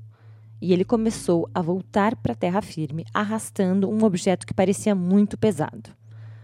E 0.61 0.73
ele 0.73 0.85
começou 0.85 1.49
a 1.55 1.61
voltar 1.61 2.17
para 2.17 2.33
a 2.33 2.37
terra 2.37 2.63
firme, 2.63 3.05
arrastando 3.13 3.89
um 3.91 4.03
objeto 4.03 4.47
que 4.47 4.55
parecia 4.55 4.95
muito 4.95 5.37
pesado. 5.37 5.91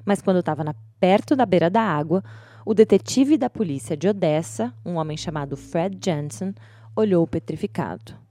Mas 0.05 0.21
quando 0.21 0.41
estava 0.41 0.77
perto 1.01 1.35
da 1.35 1.47
beira 1.47 1.71
da 1.71 1.81
água, 1.81 2.23
o 2.65 2.75
detetive 2.75 3.37
da 3.37 3.51
polícia 3.51 3.97
de 3.97 4.09
Odessa, 4.09 4.73
um 4.85 4.97
homem 4.97 5.17
chamado 5.17 5.57
Fred 5.57 5.99
Jensen, 6.03 6.55
olhou 6.95 7.27
petrificado. 7.27 8.24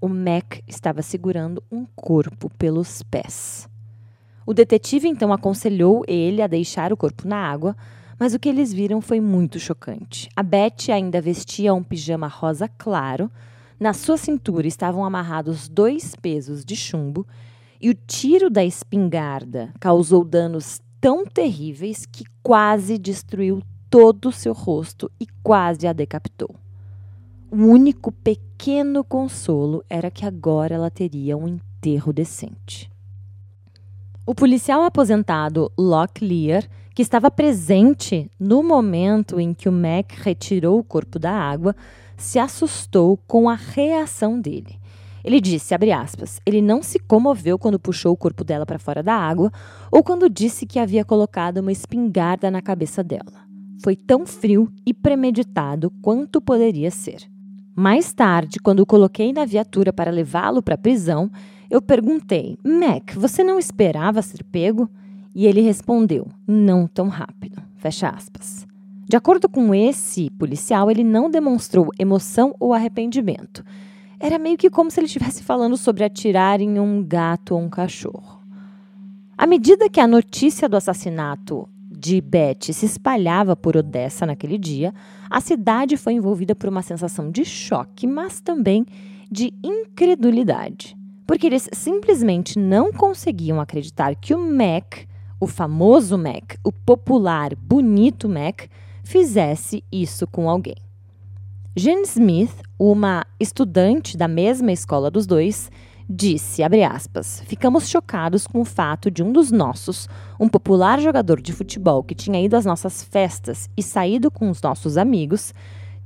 O 0.00 0.08
Mac 0.08 0.60
estava 0.66 1.02
segurando 1.02 1.62
um 1.70 1.84
corpo 1.96 2.48
pelos 2.56 3.02
pés. 3.02 3.68
O 4.46 4.54
detetive 4.54 5.08
então 5.08 5.32
aconselhou 5.32 6.04
ele 6.06 6.40
a 6.40 6.46
deixar 6.46 6.92
o 6.92 6.96
corpo 6.96 7.26
na 7.26 7.36
água, 7.36 7.76
mas 8.18 8.32
o 8.32 8.38
que 8.38 8.48
eles 8.48 8.72
viram 8.72 9.00
foi 9.00 9.20
muito 9.20 9.58
chocante. 9.58 10.28
A 10.34 10.42
Beth 10.42 10.90
ainda 10.92 11.20
vestia 11.20 11.74
um 11.74 11.82
pijama 11.82 12.28
rosa 12.28 12.68
claro, 12.68 13.30
na 13.78 13.92
sua 13.92 14.16
cintura 14.16 14.66
estavam 14.66 15.04
amarrados 15.04 15.68
dois 15.68 16.14
pesos 16.16 16.64
de 16.64 16.74
chumbo 16.74 17.26
e 17.80 17.90
o 17.90 17.94
tiro 17.94 18.50
da 18.50 18.64
espingarda 18.64 19.72
causou 19.78 20.24
danos 20.24 20.80
tão 21.00 21.24
terríveis 21.24 22.06
que 22.06 22.24
quase 22.42 22.98
destruiu 22.98 23.62
todo 23.90 24.30
o 24.30 24.32
seu 24.32 24.52
rosto 24.52 25.10
e 25.20 25.26
quase 25.42 25.86
a 25.86 25.92
decapitou. 25.92 26.54
O 27.50 27.56
único 27.56 28.12
pequeno 28.12 29.02
consolo 29.02 29.82
era 29.88 30.10
que 30.10 30.26
agora 30.26 30.74
ela 30.74 30.90
teria 30.90 31.36
um 31.36 31.48
enterro 31.48 32.12
decente. 32.12 32.90
O 34.26 34.34
policial 34.34 34.82
aposentado 34.82 35.72
Locke 35.78 36.24
Lear, 36.24 36.68
que 36.94 37.00
estava 37.00 37.30
presente 37.30 38.30
no 38.38 38.62
momento 38.62 39.40
em 39.40 39.54
que 39.54 39.66
o 39.68 39.72
Mac 39.72 40.12
retirou 40.18 40.78
o 40.78 40.84
corpo 40.84 41.18
da 41.18 41.32
água, 41.32 41.74
se 42.18 42.38
assustou 42.38 43.16
com 43.26 43.48
a 43.48 43.54
reação 43.54 44.38
dele. 44.38 44.78
Ele 45.24 45.40
disse, 45.40 45.74
aspas, 45.74 46.40
ele 46.44 46.60
não 46.60 46.82
se 46.82 46.98
comoveu 46.98 47.58
quando 47.58 47.80
puxou 47.80 48.12
o 48.12 48.16
corpo 48.16 48.44
dela 48.44 48.66
para 48.66 48.78
fora 48.78 49.02
da 49.02 49.14
água 49.14 49.50
ou 49.90 50.02
quando 50.02 50.28
disse 50.28 50.66
que 50.66 50.78
havia 50.78 51.04
colocado 51.04 51.58
uma 51.58 51.72
espingarda 51.72 52.50
na 52.50 52.60
cabeça 52.60 53.02
dela 53.02 53.48
foi 53.82 53.94
tão 53.94 54.26
frio 54.26 54.72
e 54.84 54.92
premeditado 54.92 55.90
quanto 56.02 56.40
poderia 56.40 56.90
ser. 56.90 57.37
Mais 57.78 58.12
tarde, 58.12 58.58
quando 58.58 58.80
o 58.80 58.86
coloquei 58.86 59.32
na 59.32 59.44
viatura 59.44 59.92
para 59.92 60.10
levá-lo 60.10 60.60
para 60.60 60.74
a 60.74 60.78
prisão, 60.78 61.30
eu 61.70 61.80
perguntei: 61.80 62.58
Mac, 62.64 63.14
você 63.14 63.44
não 63.44 63.56
esperava 63.56 64.20
ser 64.20 64.42
pego? 64.42 64.90
E 65.32 65.46
ele 65.46 65.60
respondeu: 65.60 66.26
Não 66.44 66.88
tão 66.88 67.06
rápido. 67.06 67.62
Fecha 67.76 68.08
aspas. 68.08 68.66
De 69.08 69.16
acordo 69.16 69.48
com 69.48 69.72
esse 69.72 70.28
policial, 70.30 70.90
ele 70.90 71.04
não 71.04 71.30
demonstrou 71.30 71.90
emoção 71.96 72.52
ou 72.58 72.74
arrependimento. 72.74 73.64
Era 74.18 74.40
meio 74.40 74.58
que 74.58 74.68
como 74.68 74.90
se 74.90 74.98
ele 74.98 75.06
estivesse 75.06 75.44
falando 75.44 75.76
sobre 75.76 76.02
atirar 76.02 76.60
em 76.60 76.80
um 76.80 77.00
gato 77.00 77.54
ou 77.54 77.60
um 77.60 77.70
cachorro. 77.70 78.42
À 79.36 79.46
medida 79.46 79.88
que 79.88 80.00
a 80.00 80.08
notícia 80.08 80.68
do 80.68 80.76
assassinato 80.76 81.68
de 81.98 82.20
Beth 82.20 82.72
se 82.72 82.86
espalhava 82.86 83.56
por 83.56 83.76
Odessa 83.76 84.24
naquele 84.24 84.56
dia, 84.56 84.94
a 85.28 85.40
cidade 85.40 85.96
foi 85.96 86.12
envolvida 86.12 86.54
por 86.54 86.68
uma 86.68 86.80
sensação 86.80 87.30
de 87.30 87.44
choque, 87.44 88.06
mas 88.06 88.40
também 88.40 88.86
de 89.30 89.52
incredulidade. 89.64 90.96
Porque 91.26 91.46
eles 91.46 91.68
simplesmente 91.72 92.58
não 92.58 92.92
conseguiam 92.92 93.60
acreditar 93.60 94.14
que 94.14 94.32
o 94.32 94.38
Mac, 94.38 95.06
o 95.40 95.46
famoso 95.46 96.16
Mac, 96.16 96.54
o 96.62 96.70
popular, 96.70 97.54
bonito 97.56 98.28
Mac, 98.28 98.62
fizesse 99.02 99.82
isso 99.90 100.26
com 100.26 100.48
alguém. 100.48 100.76
Jane 101.76 102.02
Smith, 102.02 102.54
uma 102.78 103.26
estudante 103.38 104.16
da 104.16 104.28
mesma 104.28 104.72
escola 104.72 105.10
dos 105.10 105.26
dois, 105.26 105.70
disse, 106.08 106.62
aspas, 106.62 107.42
ficamos 107.46 107.88
chocados 107.88 108.46
com 108.46 108.60
o 108.60 108.64
fato 108.64 109.10
de 109.10 109.22
um 109.22 109.30
dos 109.30 109.50
nossos, 109.50 110.08
um 110.40 110.48
popular 110.48 110.98
jogador 111.00 111.40
de 111.40 111.52
futebol 111.52 112.02
que 112.02 112.14
tinha 112.14 112.40
ido 112.40 112.56
às 112.56 112.64
nossas 112.64 113.04
festas 113.04 113.68
e 113.76 113.82
saído 113.82 114.30
com 114.30 114.48
os 114.48 114.62
nossos 114.62 114.96
amigos, 114.96 115.52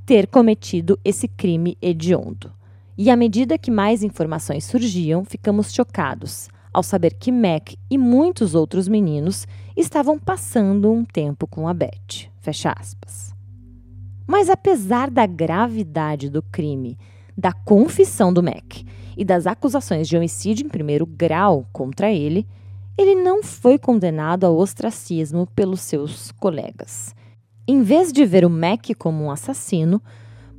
ter 0.05 0.27
cometido 0.27 0.99
esse 1.05 1.27
crime 1.27 1.77
hediondo. 1.81 2.51
E 2.97 3.09
à 3.09 3.15
medida 3.15 3.57
que 3.57 3.71
mais 3.71 4.03
informações 4.03 4.65
surgiam, 4.65 5.23
ficamos 5.23 5.73
chocados 5.73 6.49
ao 6.73 6.83
saber 6.83 7.13
que 7.13 7.31
Mac 7.31 7.73
e 7.89 7.97
muitos 7.97 8.55
outros 8.55 8.87
meninos 8.87 9.47
estavam 9.77 10.19
passando 10.19 10.91
um 10.91 11.05
tempo 11.05 11.47
com 11.47 11.67
a 11.67 11.73
Beth. 11.73 12.29
Fecha 12.41 12.73
aspas. 12.77 13.33
Mas 14.27 14.49
apesar 14.49 15.09
da 15.09 15.25
gravidade 15.25 16.29
do 16.29 16.41
crime, 16.41 16.97
da 17.37 17.53
confissão 17.53 18.33
do 18.33 18.43
Mac 18.43 18.83
e 19.17 19.23
das 19.23 19.47
acusações 19.47 20.07
de 20.07 20.17
homicídio 20.17 20.65
em 20.65 20.69
primeiro 20.69 21.05
grau 21.05 21.65
contra 21.71 22.11
ele, 22.11 22.47
ele 22.97 23.15
não 23.15 23.43
foi 23.43 23.77
condenado 23.77 24.45
ao 24.45 24.55
ostracismo 24.57 25.47
pelos 25.55 25.81
seus 25.81 26.31
colegas. 26.33 27.15
Em 27.67 27.81
vez 27.81 28.11
de 28.11 28.25
ver 28.25 28.45
o 28.45 28.49
Mac 28.49 28.87
como 28.97 29.23
um 29.23 29.31
assassino, 29.31 30.01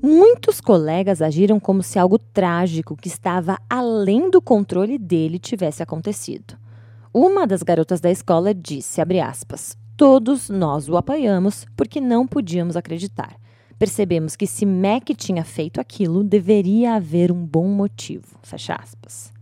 muitos 0.02 0.60
colegas 0.60 1.22
agiram 1.22 1.60
como 1.60 1.82
se 1.82 1.98
algo 1.98 2.18
trágico 2.18 2.96
que 2.96 3.08
estava 3.08 3.58
além 3.68 4.30
do 4.30 4.40
controle 4.40 4.98
dele 4.98 5.38
tivesse 5.38 5.82
acontecido. 5.82 6.56
Uma 7.12 7.46
das 7.46 7.62
garotas 7.62 8.00
da 8.00 8.10
escola 8.10 8.52
disse, 8.52 9.00
aspas, 9.22 9.78
todos 9.96 10.48
nós 10.48 10.88
o 10.88 10.96
apoiamos 10.96 11.64
porque 11.76 12.00
não 12.00 12.26
podíamos 12.26 12.76
acreditar. 12.76 13.36
Percebemos 13.78 14.36
que 14.36 14.46
se 14.46 14.64
Mac 14.64 15.10
tinha 15.16 15.44
feito 15.44 15.80
aquilo, 15.80 16.22
deveria 16.22 16.94
haver 16.94 17.32
um 17.32 17.44
bom 17.44 17.66
motivo. 17.68 18.38
Fecha 18.42 18.74
aspas. 18.74 19.32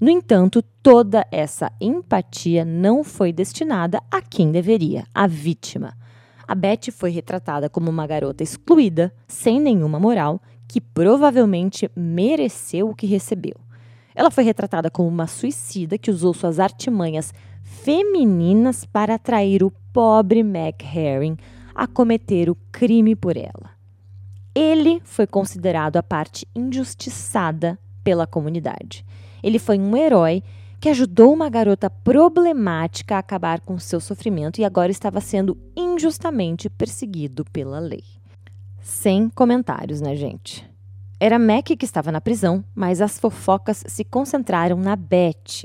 No 0.00 0.10
entanto, 0.10 0.62
toda 0.82 1.26
essa 1.30 1.72
empatia 1.80 2.64
não 2.64 3.02
foi 3.02 3.32
destinada 3.32 4.02
a 4.10 4.20
quem 4.20 4.52
deveria, 4.52 5.06
a 5.14 5.26
vítima. 5.26 5.96
A 6.46 6.54
Beth 6.54 6.92
foi 6.92 7.10
retratada 7.10 7.70
como 7.70 7.88
uma 7.88 8.06
garota 8.06 8.42
excluída, 8.42 9.14
sem 9.26 9.58
nenhuma 9.58 9.98
moral, 9.98 10.42
que 10.68 10.80
provavelmente 10.80 11.90
mereceu 11.96 12.90
o 12.90 12.94
que 12.94 13.06
recebeu. 13.06 13.54
Ela 14.14 14.30
foi 14.30 14.44
retratada 14.44 14.90
como 14.90 15.08
uma 15.08 15.26
suicida 15.26 15.96
que 15.96 16.10
usou 16.10 16.34
suas 16.34 16.60
artimanhas 16.60 17.32
femininas 17.62 18.84
para 18.84 19.14
atrair 19.14 19.62
o 19.62 19.72
pobre 19.92 20.42
Mac 20.42 20.82
Herring 20.82 21.36
a 21.74 21.86
cometer 21.86 22.48
o 22.48 22.56
crime 22.70 23.16
por 23.16 23.36
ela. 23.36 23.70
Ele 24.54 25.00
foi 25.04 25.26
considerado 25.26 25.96
a 25.96 26.02
parte 26.02 26.46
injustiçada 26.54 27.78
pela 28.04 28.26
comunidade. 28.26 29.04
Ele 29.42 29.58
foi 29.58 29.78
um 29.78 29.96
herói 29.96 30.42
que 30.80 30.88
ajudou 30.88 31.32
uma 31.32 31.48
garota 31.48 31.88
problemática 31.88 33.16
a 33.16 33.18
acabar 33.18 33.60
com 33.60 33.78
seu 33.78 33.98
sofrimento 34.00 34.60
e 34.60 34.64
agora 34.64 34.92
estava 34.92 35.20
sendo 35.20 35.56
injustamente 35.74 36.68
perseguido 36.68 37.44
pela 37.46 37.78
lei. 37.78 38.04
Sem 38.80 39.30
comentários, 39.30 40.00
né, 40.00 40.14
gente? 40.14 40.68
Era 41.18 41.38
Mac 41.38 41.64
que 41.64 41.84
estava 41.86 42.12
na 42.12 42.20
prisão, 42.20 42.62
mas 42.74 43.00
as 43.00 43.18
fofocas 43.18 43.82
se 43.86 44.04
concentraram 44.04 44.76
na 44.76 44.94
Beth, 44.94 45.64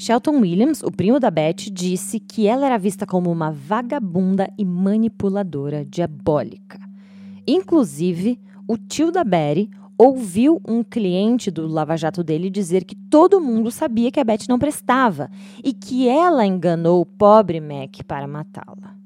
Shelton 0.00 0.40
Williams, 0.40 0.82
o 0.82 0.90
primo 0.90 1.20
da 1.20 1.30
Beth, 1.30 1.70
disse 1.70 2.18
que 2.18 2.46
ela 2.46 2.64
era 2.64 2.78
vista 2.78 3.04
como 3.04 3.30
uma 3.30 3.52
vagabunda 3.52 4.50
e 4.56 4.64
manipuladora 4.64 5.84
diabólica. 5.84 6.80
Inclusive, 7.46 8.40
o 8.66 8.78
tio 8.78 9.12
da 9.12 9.22
Betty 9.22 9.68
ouviu 9.98 10.58
um 10.66 10.82
cliente 10.82 11.50
do 11.50 11.66
lava-jato 11.66 12.24
dele 12.24 12.48
dizer 12.48 12.84
que 12.84 12.96
todo 12.96 13.42
mundo 13.42 13.70
sabia 13.70 14.10
que 14.10 14.18
a 14.18 14.24
Beth 14.24 14.46
não 14.48 14.58
prestava 14.58 15.30
e 15.62 15.74
que 15.74 16.08
ela 16.08 16.46
enganou 16.46 17.02
o 17.02 17.06
pobre 17.06 17.60
Mac 17.60 18.02
para 18.06 18.26
matá-la. 18.26 18.96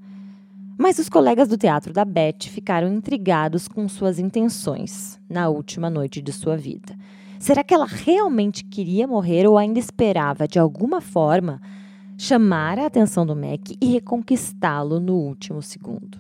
Mas 0.79 1.01
os 1.01 1.09
colegas 1.09 1.49
do 1.49 1.59
teatro 1.59 1.93
da 1.93 2.05
Beth 2.05 2.45
ficaram 2.49 2.95
intrigados 2.95 3.67
com 3.67 3.89
suas 3.89 4.21
intenções 4.21 5.21
na 5.29 5.49
última 5.49 5.91
noite 5.91 6.23
de 6.23 6.31
sua 6.31 6.57
vida. 6.57 6.97
Será 7.45 7.63
que 7.63 7.75
ela 7.75 7.85
realmente 7.85 8.65
queria 8.65 9.07
morrer 9.07 9.47
ou 9.47 9.59
ainda 9.59 9.79
esperava, 9.79 10.49
de 10.49 10.59
alguma 10.59 11.03
forma, 11.03 11.61
chamar 12.17 12.79
a 12.79 12.87
atenção 12.87 13.27
do 13.27 13.37
Mac 13.37 13.69
e 13.79 13.87
reconquistá-lo 13.87 14.99
no 14.99 15.15
último 15.15 15.61
segundo? 15.61 16.19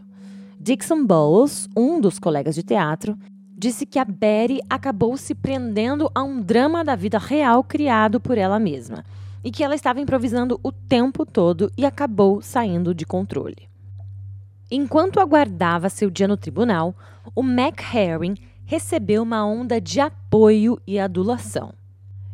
Dixon 0.60 1.06
Bowles, 1.06 1.66
um 1.74 1.98
dos 1.98 2.18
colegas 2.18 2.54
de 2.54 2.62
teatro, 2.62 3.16
disse 3.56 3.86
que 3.86 3.98
a 3.98 4.04
Betty 4.04 4.60
acabou 4.68 5.16
se 5.16 5.34
prendendo 5.34 6.10
a 6.14 6.22
um 6.22 6.42
drama 6.42 6.84
da 6.84 6.94
vida 6.94 7.16
real 7.16 7.64
criado 7.64 8.20
por 8.20 8.36
ela 8.36 8.58
mesma 8.58 9.02
e 9.42 9.50
que 9.50 9.64
ela 9.64 9.74
estava 9.74 10.02
improvisando 10.02 10.60
o 10.62 10.70
tempo 10.70 11.24
todo 11.24 11.72
e 11.74 11.86
acabou 11.86 12.42
saindo 12.42 12.94
de 12.94 13.06
controle. 13.06 13.66
Enquanto 14.70 15.18
aguardava 15.18 15.88
seu 15.88 16.10
dia 16.10 16.28
no 16.28 16.36
tribunal, 16.36 16.94
o 17.34 17.42
Mac 17.42 17.80
Herring 17.94 18.36
recebeu 18.64 19.22
uma 19.22 19.46
onda 19.46 19.80
de 19.80 20.00
apoio 20.00 20.80
e 20.86 20.98
adulação. 20.98 21.72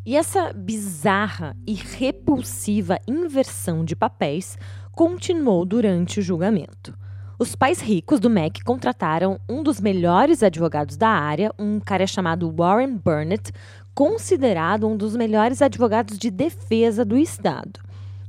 E 0.04 0.16
essa 0.16 0.52
bizarra 0.52 1.56
e 1.66 1.74
repulsiva 1.74 2.98
inversão 3.06 3.84
de 3.84 3.94
papéis 3.94 4.58
continuou 4.92 5.64
durante 5.64 6.20
o 6.20 6.22
julgamento. 6.22 6.98
Os 7.38 7.54
pais 7.54 7.80
ricos 7.80 8.20
do 8.20 8.28
Mac 8.28 8.62
contrataram 8.64 9.40
um 9.48 9.62
dos 9.62 9.80
melhores 9.80 10.42
advogados 10.42 10.96
da 10.96 11.08
área, 11.08 11.50
um 11.58 11.80
cara 11.80 12.06
chamado 12.06 12.52
Warren 12.54 12.96
Burnett, 12.96 13.52
considerado 13.94 14.86
um 14.86 14.96
dos 14.96 15.16
melhores 15.16 15.62
advogados 15.62 16.18
de 16.18 16.30
defesa 16.30 17.04
do 17.04 17.16
Estado. 17.16 17.80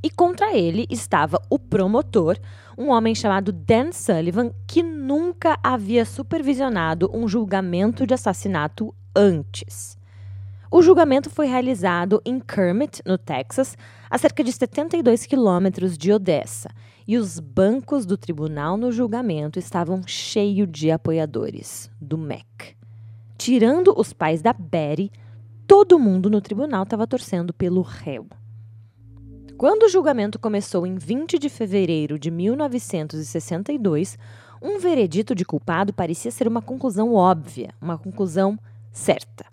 E 0.02 0.10
contra 0.10 0.56
ele 0.56 0.86
estava 0.90 1.40
o 1.48 1.58
promotor, 1.58 2.38
um 2.82 2.90
homem 2.90 3.14
chamado 3.14 3.52
Dan 3.52 3.92
Sullivan, 3.92 4.50
que 4.66 4.82
nunca 4.82 5.56
havia 5.62 6.04
supervisionado 6.04 7.08
um 7.14 7.28
julgamento 7.28 8.04
de 8.04 8.12
assassinato 8.12 8.92
antes. 9.14 9.96
O 10.68 10.82
julgamento 10.82 11.30
foi 11.30 11.46
realizado 11.46 12.20
em 12.24 12.40
Kermit, 12.40 13.00
no 13.06 13.16
Texas, 13.16 13.76
a 14.10 14.18
cerca 14.18 14.42
de 14.42 14.50
72 14.50 15.26
quilômetros 15.26 15.96
de 15.96 16.10
Odessa, 16.10 16.70
e 17.06 17.16
os 17.16 17.38
bancos 17.38 18.04
do 18.04 18.16
tribunal 18.16 18.76
no 18.76 18.90
julgamento 18.90 19.58
estavam 19.58 20.02
cheios 20.06 20.68
de 20.70 20.90
apoiadores 20.90 21.90
do 22.00 22.18
MEC. 22.18 22.74
Tirando 23.38 23.94
os 23.96 24.12
pais 24.12 24.42
da 24.42 24.52
Betty, 24.52 25.12
todo 25.66 25.98
mundo 25.98 26.28
no 26.28 26.40
tribunal 26.40 26.82
estava 26.82 27.06
torcendo 27.06 27.52
pelo 27.52 27.82
réu. 27.82 28.26
Quando 29.62 29.84
o 29.84 29.88
julgamento 29.88 30.40
começou 30.40 30.84
em 30.84 30.96
20 30.96 31.38
de 31.38 31.48
fevereiro 31.48 32.18
de 32.18 32.32
1962, 32.32 34.18
um 34.60 34.80
veredito 34.80 35.36
de 35.36 35.44
culpado 35.44 35.92
parecia 35.92 36.32
ser 36.32 36.48
uma 36.48 36.60
conclusão 36.60 37.14
óbvia, 37.14 37.72
uma 37.80 37.96
conclusão 37.96 38.58
certa. 38.90 39.44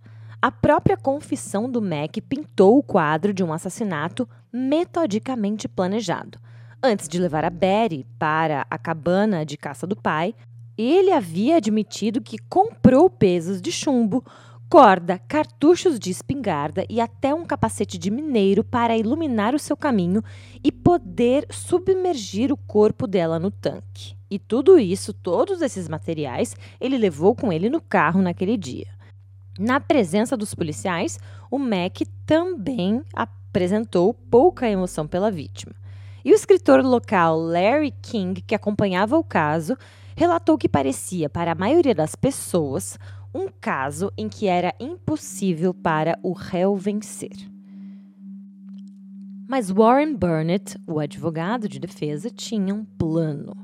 A 0.42 0.52
própria 0.52 0.98
confissão 0.98 1.70
do 1.70 1.80
Mac 1.80 2.18
pintou 2.28 2.80
o 2.80 2.82
quadro 2.82 3.32
de 3.32 3.44
um 3.44 3.54
assassinato 3.54 4.28
metodicamente 4.52 5.68
planejado. 5.68 6.40
Antes 6.82 7.08
de 7.08 7.20
levar 7.20 7.46
a 7.46 7.52
Betty 7.52 8.04
para 8.18 8.66
a 8.68 8.80
cabana 8.80 9.46
de 9.46 9.58
caça 9.58 9.86
do 9.86 9.96
pai, 9.96 10.34
ele 10.76 11.12
havia 11.12 11.58
admitido 11.58 12.20
que 12.20 12.40
comprou 12.50 13.12
pesos 13.12 13.62
de 13.62 13.72
chumbo, 13.72 14.26
corda, 14.70 15.20
cartuchos 15.28 15.98
de 15.98 16.12
espingarda 16.12 16.86
e 16.88 17.02
até 17.02 17.34
um 17.34 17.44
capacete 17.44 17.98
de 17.98 18.12
mineiro 18.12 18.64
para 18.64 18.96
iluminar 18.96 19.56
o 19.56 19.60
seu 19.60 19.76
caminho 19.76 20.24
e 20.64 20.72
poder 20.72 21.48
submergir 21.50 22.52
o 22.54 22.58
corpo 22.58 23.08
dela 23.08 23.40
no 23.40 23.50
tanque. 23.50 24.16
E 24.30 24.38
tudo 24.38 24.78
isso, 24.78 25.12
todos 25.12 25.64
esses 25.64 25.90
materiais, 25.90 26.56
ele 26.80 27.00
levou 27.00 27.34
com 27.34 27.52
ele 27.52 27.68
no 27.68 27.82
carro 27.82 28.22
naquele 28.22 28.56
dia. 28.56 28.86
Na 29.58 29.80
presença 29.80 30.38
dos 30.38 30.54
policiais, 30.54 31.20
o 31.50 31.58
Mac 31.58 32.02
também 32.24 33.02
apresentou 33.12 34.14
pouca 34.14 34.70
emoção 34.70 35.08
pela 35.08 35.32
vítima. 35.32 35.74
E 36.24 36.32
o 36.32 36.36
escritor 36.36 36.86
local 36.86 37.40
Larry 37.40 37.92
King, 38.04 38.40
que 38.42 38.54
acompanhava 38.54 39.18
o 39.18 39.24
caso, 39.24 39.76
relatou 40.16 40.58
que 40.58 40.70
parecia, 40.70 41.30
para 41.30 41.54
a 41.54 41.56
maioria 41.56 41.96
das 41.96 42.14
pessoas, 42.14 43.00
um 43.34 43.48
caso 43.62 44.12
em 44.18 44.28
que 44.28 44.48
era 44.48 44.74
impossível 44.80 45.74
para 45.74 46.18
o 46.24 46.34
réu 46.34 46.76
vencer. 46.76 47.50
Mas 49.48 49.72
Warren 49.72 50.16
Burnett, 50.16 50.78
o 50.86 51.00
advogado 51.00 51.68
de 51.68 51.80
defesa, 51.80 52.30
tinha 52.30 52.74
um 52.74 52.86
plano. 52.86 53.56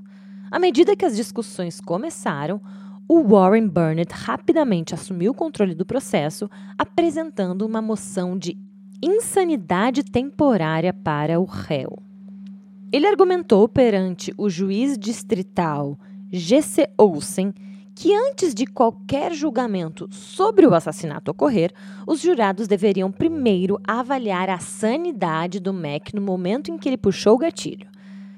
À 0.49 0.57
medida 0.57 0.95
que 0.95 1.05
as 1.05 1.15
discussões 1.15 1.79
começaram, 1.79 2.59
o 3.07 3.21
Warren 3.23 3.67
Burnett 3.67 4.11
rapidamente 4.11 4.95
assumiu 4.95 5.31
o 5.31 5.35
controle 5.35 5.75
do 5.75 5.85
processo, 5.85 6.49
apresentando 6.77 7.63
uma 7.63 7.81
moção 7.81 8.37
de 8.37 8.57
insanidade 9.01 10.03
temporária 10.03 10.91
para 10.91 11.39
o 11.39 11.45
réu. 11.45 11.99
Ele 12.91 13.05
argumentou 13.05 13.67
perante 13.67 14.33
o 14.37 14.49
juiz 14.49 14.97
distrital 14.97 15.99
G.C. 16.31 16.89
Olsen 16.97 17.53
que 17.95 18.13
antes 18.13 18.53
de 18.53 18.65
qualquer 18.65 19.33
julgamento 19.33 20.07
sobre 20.11 20.67
o 20.67 20.75
assassinato 20.75 21.31
ocorrer, 21.31 21.71
os 22.05 22.21
jurados 22.21 22.67
deveriam 22.67 23.09
primeiro 23.09 23.79
avaliar 23.87 24.49
a 24.49 24.59
sanidade 24.59 25.61
do 25.61 25.73
Mac 25.73 26.13
no 26.13 26.21
momento 26.21 26.69
em 26.69 26.77
que 26.77 26.89
ele 26.89 26.97
puxou 26.97 27.35
o 27.35 27.39
gatilho. 27.39 27.87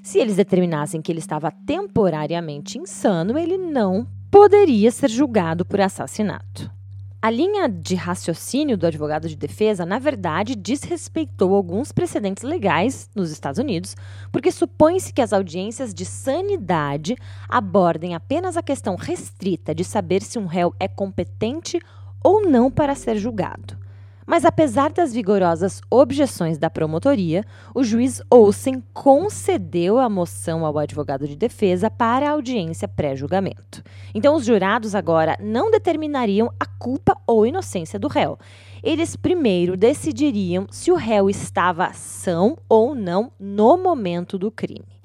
Se 0.03 0.19
eles 0.19 0.35
determinassem 0.35 1.01
que 1.01 1.11
ele 1.11 1.19
estava 1.19 1.51
temporariamente 1.51 2.77
insano, 2.77 3.37
ele 3.37 3.57
não 3.57 4.07
poderia 4.29 4.91
ser 4.91 5.09
julgado 5.09 5.65
por 5.65 5.81
assassinato. 5.81 6.76
A 7.19 7.31
linha 7.31 7.67
de 7.67 7.95
raciocínio 7.95 8.77
do 8.77 8.85
advogado 8.85 9.27
de 9.27 9.35
defesa, 9.35 9.83
na 9.87 9.97
verdade, 9.97 10.55
desrespeitou 10.55 11.55
alguns 11.55 11.91
precedentes 11.91 12.43
legais 12.43 13.09
nos 13.15 13.31
Estados 13.31 13.59
Unidos, 13.59 13.95
porque 14.31 14.51
supõe-se 14.51 15.11
que 15.11 15.21
as 15.21 15.33
audiências 15.33 15.95
de 15.95 16.05
sanidade 16.05 17.15
abordem 17.49 18.13
apenas 18.13 18.55
a 18.55 18.61
questão 18.61 18.95
restrita 18.95 19.73
de 19.73 19.83
saber 19.83 20.21
se 20.21 20.37
um 20.37 20.45
réu 20.45 20.75
é 20.79 20.87
competente 20.87 21.79
ou 22.23 22.47
não 22.47 22.69
para 22.69 22.93
ser 22.93 23.17
julgado. 23.17 23.86
Mas 24.27 24.43
apesar 24.43 24.91
das 24.91 25.13
vigorosas 25.13 25.79
objeções 25.89 26.57
da 26.57 26.69
promotoria, 26.69 27.45
o 27.73 27.81
juiz 27.81 28.21
Olsen 28.29 28.83
concedeu 28.93 29.97
a 29.97 30.09
moção 30.09 30.65
ao 30.65 30.77
advogado 30.77 31.25
de 31.25 31.37
defesa 31.37 31.89
para 31.89 32.31
audiência 32.31 32.89
pré-julgamento. 32.89 33.81
Então, 34.13 34.35
os 34.35 34.43
jurados 34.43 34.93
agora 34.93 35.37
não 35.39 35.71
determinariam 35.71 36.51
a 36.59 36.65
culpa 36.65 37.15
ou 37.25 37.45
inocência 37.45 37.97
do 37.97 38.09
réu. 38.09 38.37
Eles 38.83 39.15
primeiro 39.15 39.77
decidiriam 39.77 40.67
se 40.69 40.91
o 40.91 40.95
réu 40.95 41.29
estava 41.29 41.93
são 41.93 42.57
ou 42.67 42.93
não 42.93 43.31
no 43.39 43.77
momento 43.77 44.37
do 44.37 44.51
crime. 44.51 44.97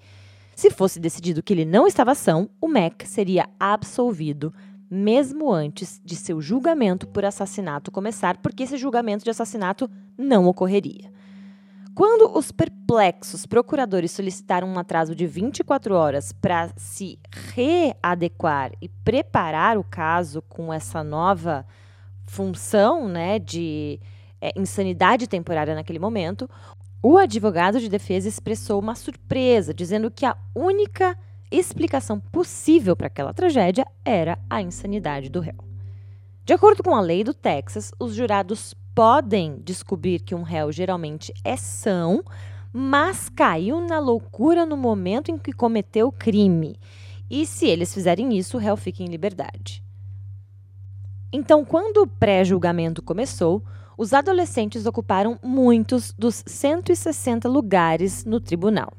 Se 0.56 0.68
fosse 0.68 0.98
decidido 0.98 1.42
que 1.42 1.52
ele 1.52 1.64
não 1.64 1.86
estava 1.86 2.14
são, 2.16 2.50
o 2.60 2.66
Mac 2.66 3.02
seria 3.04 3.48
absolvido 3.58 4.52
mesmo 4.94 5.50
antes 5.50 5.98
de 6.04 6.14
seu 6.14 6.38
julgamento 6.42 7.06
por 7.06 7.24
assassinato 7.24 7.90
começar, 7.90 8.36
porque 8.42 8.64
esse 8.64 8.76
julgamento 8.76 9.24
de 9.24 9.30
assassinato 9.30 9.90
não 10.18 10.44
ocorreria. 10.44 11.10
Quando 11.94 12.36
os 12.36 12.52
perplexos 12.52 13.46
procuradores 13.46 14.10
solicitaram 14.10 14.68
um 14.68 14.78
atraso 14.78 15.14
de 15.14 15.26
24 15.26 15.94
horas 15.94 16.30
para 16.30 16.68
se 16.76 17.18
readequar 17.54 18.72
e 18.82 18.88
preparar 18.90 19.78
o 19.78 19.84
caso 19.84 20.42
com 20.42 20.70
essa 20.70 21.02
nova 21.02 21.66
função 22.26 23.08
né, 23.08 23.38
de 23.38 23.98
é, 24.42 24.52
insanidade 24.54 25.26
temporária 25.26 25.74
naquele 25.74 25.98
momento, 25.98 26.48
o 27.02 27.16
advogado 27.16 27.80
de 27.80 27.88
defesa 27.88 28.28
expressou 28.28 28.78
uma 28.78 28.94
surpresa, 28.94 29.72
dizendo 29.72 30.10
que 30.10 30.26
a 30.26 30.36
única 30.54 31.16
explicação 31.52 32.18
possível 32.18 32.96
para 32.96 33.08
aquela 33.08 33.34
tragédia 33.34 33.86
era 34.04 34.38
a 34.48 34.62
insanidade 34.62 35.28
do 35.28 35.40
réu. 35.40 35.56
De 36.44 36.52
acordo 36.52 36.82
com 36.82 36.94
a 36.94 37.00
lei 37.00 37.22
do 37.22 37.34
Texas, 37.34 37.92
os 38.00 38.14
jurados 38.14 38.74
podem 38.94 39.60
descobrir 39.62 40.20
que 40.20 40.34
um 40.34 40.42
réu 40.42 40.72
geralmente 40.72 41.32
é 41.44 41.56
são, 41.56 42.24
mas 42.72 43.28
caiu 43.28 43.80
na 43.80 43.98
loucura 43.98 44.66
no 44.66 44.76
momento 44.76 45.30
em 45.30 45.38
que 45.38 45.52
cometeu 45.52 46.08
o 46.08 46.12
crime. 46.12 46.76
E 47.30 47.46
se 47.46 47.66
eles 47.66 47.92
fizerem 47.94 48.36
isso, 48.36 48.56
o 48.56 48.60
réu 48.60 48.76
fica 48.76 49.02
em 49.02 49.06
liberdade. 49.06 49.82
Então, 51.32 51.64
quando 51.64 51.98
o 51.98 52.06
pré-julgamento 52.06 53.02
começou, 53.02 53.62
os 53.96 54.12
adolescentes 54.12 54.84
ocuparam 54.84 55.38
muitos 55.42 56.12
dos 56.12 56.42
160 56.46 57.48
lugares 57.48 58.24
no 58.24 58.40
tribunal. 58.40 58.92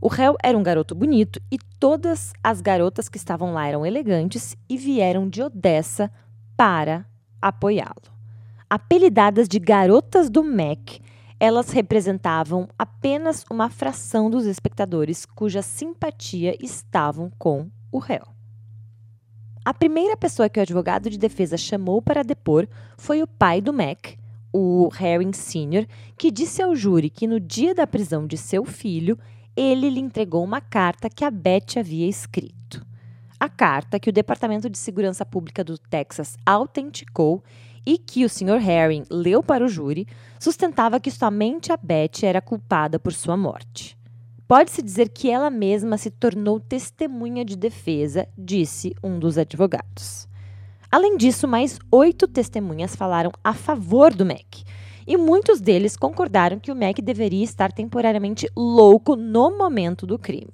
O 0.00 0.08
réu 0.08 0.36
era 0.42 0.56
um 0.56 0.62
garoto 0.62 0.94
bonito 0.94 1.40
e 1.50 1.58
todas 1.80 2.32
as 2.42 2.60
garotas 2.60 3.08
que 3.08 3.16
estavam 3.16 3.52
lá 3.52 3.66
eram 3.66 3.84
elegantes 3.84 4.56
e 4.68 4.76
vieram 4.76 5.28
de 5.28 5.42
Odessa 5.42 6.10
para 6.56 7.04
apoiá-lo. 7.42 8.12
Apelidadas 8.70 9.48
de 9.48 9.58
garotas 9.58 10.30
do 10.30 10.44
MEC, 10.44 11.00
elas 11.40 11.70
representavam 11.70 12.68
apenas 12.78 13.44
uma 13.50 13.68
fração 13.68 14.30
dos 14.30 14.44
espectadores 14.46 15.24
cuja 15.24 15.62
simpatia 15.62 16.56
estavam 16.60 17.30
com 17.38 17.68
o 17.90 17.98
réu. 17.98 18.26
A 19.64 19.74
primeira 19.74 20.16
pessoa 20.16 20.48
que 20.48 20.58
o 20.58 20.62
advogado 20.62 21.10
de 21.10 21.18
defesa 21.18 21.56
chamou 21.56 22.00
para 22.00 22.24
depor 22.24 22.66
foi 22.96 23.22
o 23.22 23.26
pai 23.26 23.60
do 23.60 23.72
Mac, 23.72 24.16
o 24.52 24.88
Harry 24.94 25.28
Sr., 25.34 25.86
que 26.16 26.30
disse 26.30 26.62
ao 26.62 26.74
júri 26.74 27.10
que 27.10 27.26
no 27.26 27.38
dia 27.38 27.74
da 27.74 27.86
prisão 27.86 28.26
de 28.26 28.36
seu 28.36 28.64
filho, 28.64 29.18
ele 29.58 29.90
lhe 29.90 30.00
entregou 30.00 30.44
uma 30.44 30.60
carta 30.60 31.10
que 31.10 31.24
a 31.24 31.30
Beth 31.30 31.78
havia 31.78 32.08
escrito. 32.08 32.86
A 33.40 33.48
carta 33.48 33.98
que 33.98 34.08
o 34.08 34.12
Departamento 34.12 34.70
de 34.70 34.78
Segurança 34.78 35.26
Pública 35.26 35.64
do 35.64 35.76
Texas 35.76 36.36
autenticou 36.46 37.42
e 37.84 37.98
que 37.98 38.24
o 38.24 38.28
Sr. 38.28 38.60
Herring 38.64 39.04
leu 39.10 39.42
para 39.42 39.64
o 39.64 39.68
júri 39.68 40.06
sustentava 40.38 41.00
que 41.00 41.10
somente 41.10 41.72
a 41.72 41.76
Beth 41.76 42.22
era 42.22 42.40
culpada 42.40 43.00
por 43.00 43.12
sua 43.12 43.36
morte. 43.36 43.98
Pode-se 44.46 44.80
dizer 44.80 45.08
que 45.08 45.28
ela 45.28 45.50
mesma 45.50 45.98
se 45.98 46.10
tornou 46.10 46.60
testemunha 46.60 47.44
de 47.44 47.56
defesa, 47.56 48.28
disse 48.36 48.94
um 49.02 49.18
dos 49.18 49.36
advogados. 49.36 50.28
Além 50.90 51.16
disso, 51.16 51.48
mais 51.48 51.78
oito 51.90 52.28
testemunhas 52.28 52.94
falaram 52.94 53.30
a 53.42 53.52
favor 53.52 54.14
do 54.14 54.24
Mac. 54.24 54.62
E 55.08 55.16
muitos 55.16 55.58
deles 55.58 55.96
concordaram 55.96 56.58
que 56.58 56.70
o 56.70 56.76
Mac 56.76 56.98
deveria 57.00 57.42
estar 57.42 57.72
temporariamente 57.72 58.46
louco 58.54 59.16
no 59.16 59.56
momento 59.56 60.06
do 60.06 60.18
crime. 60.18 60.52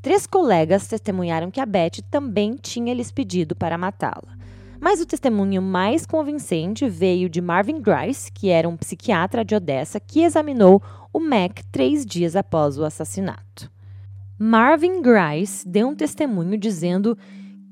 Três 0.00 0.26
colegas 0.26 0.88
testemunharam 0.88 1.50
que 1.50 1.60
a 1.60 1.66
Beth 1.66 2.00
também 2.10 2.56
tinha 2.56 2.94
lhes 2.94 3.12
pedido 3.12 3.54
para 3.54 3.76
matá-la. 3.76 4.38
Mas 4.80 5.02
o 5.02 5.06
testemunho 5.06 5.60
mais 5.60 6.06
convincente 6.06 6.88
veio 6.88 7.28
de 7.28 7.42
Marvin 7.42 7.78
Grice, 7.78 8.32
que 8.32 8.48
era 8.48 8.66
um 8.66 8.74
psiquiatra 8.74 9.44
de 9.44 9.54
Odessa 9.54 10.00
que 10.00 10.22
examinou 10.22 10.82
o 11.12 11.20
Mac 11.20 11.60
três 11.70 12.06
dias 12.06 12.34
após 12.34 12.78
o 12.78 12.84
assassinato. 12.86 13.70
Marvin 14.38 15.02
Grice 15.02 15.68
deu 15.68 15.88
um 15.88 15.94
testemunho 15.94 16.56
dizendo 16.56 17.18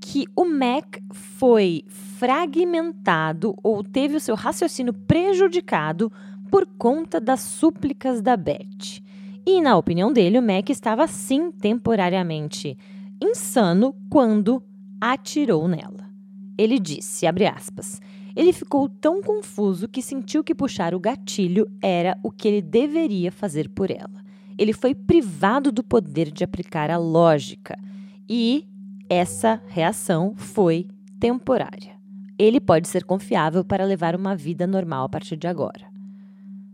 que 0.05 0.27
o 0.35 0.45
Mac 0.45 0.97
foi 1.13 1.85
fragmentado 1.87 3.55
ou 3.63 3.85
teve 3.85 4.17
o 4.17 4.21
seu 4.21 4.35
raciocínio 4.35 4.93
prejudicado 4.93 6.11
por 6.51 6.67
conta 6.67 7.21
das 7.21 7.41
súplicas 7.41 8.21
da 8.21 8.37
Beth. 8.37 9.01
E, 9.47 9.61
na 9.61 9.77
opinião 9.77 10.13
dele, 10.13 10.41
o 10.41 10.43
Mac 10.43 10.69
estava 10.71 11.07
sim 11.07 11.53
temporariamente 11.53 12.77
insano 13.23 13.95
quando 14.11 14.61
atirou 15.01 15.69
nela. 15.69 16.11
Ele 16.59 16.81
disse, 16.81 17.25
aspas, 17.25 18.01
ele 18.35 18.53
ficou 18.53 18.89
tão 18.89 19.23
confuso 19.23 19.87
que 19.87 20.03
sentiu 20.03 20.43
que 20.43 20.55
puxar 20.55 20.97
o 20.97 21.01
gatilho 21.01 21.71
era 21.81 22.19
o 22.25 22.31
que 22.31 22.49
ele 22.49 22.61
deveria 22.61 23.31
fazer 23.31 23.69
por 23.69 23.89
ela. 23.89 24.21
Ele 24.59 24.73
foi 24.73 24.97
privado 24.97 25.71
do 25.71 25.85
poder 25.85 26.33
de 26.33 26.43
aplicar 26.43 26.91
a 26.91 26.99
lógica 26.99 27.79
e 28.29 28.67
essa 29.13 29.61
reação 29.67 30.33
foi 30.35 30.89
temporária. 31.21 31.93
Ele 32.39 32.59
pode 32.59 32.89
ser 32.89 33.05
confiável 33.05 33.63
para 33.63 33.85
levar 33.85 34.17
uma 34.17 34.35
vida 34.35 34.67
normal 34.67 35.05
a 35.05 35.09
partir 35.11 35.37
de 35.37 35.47
agora. 35.47 35.85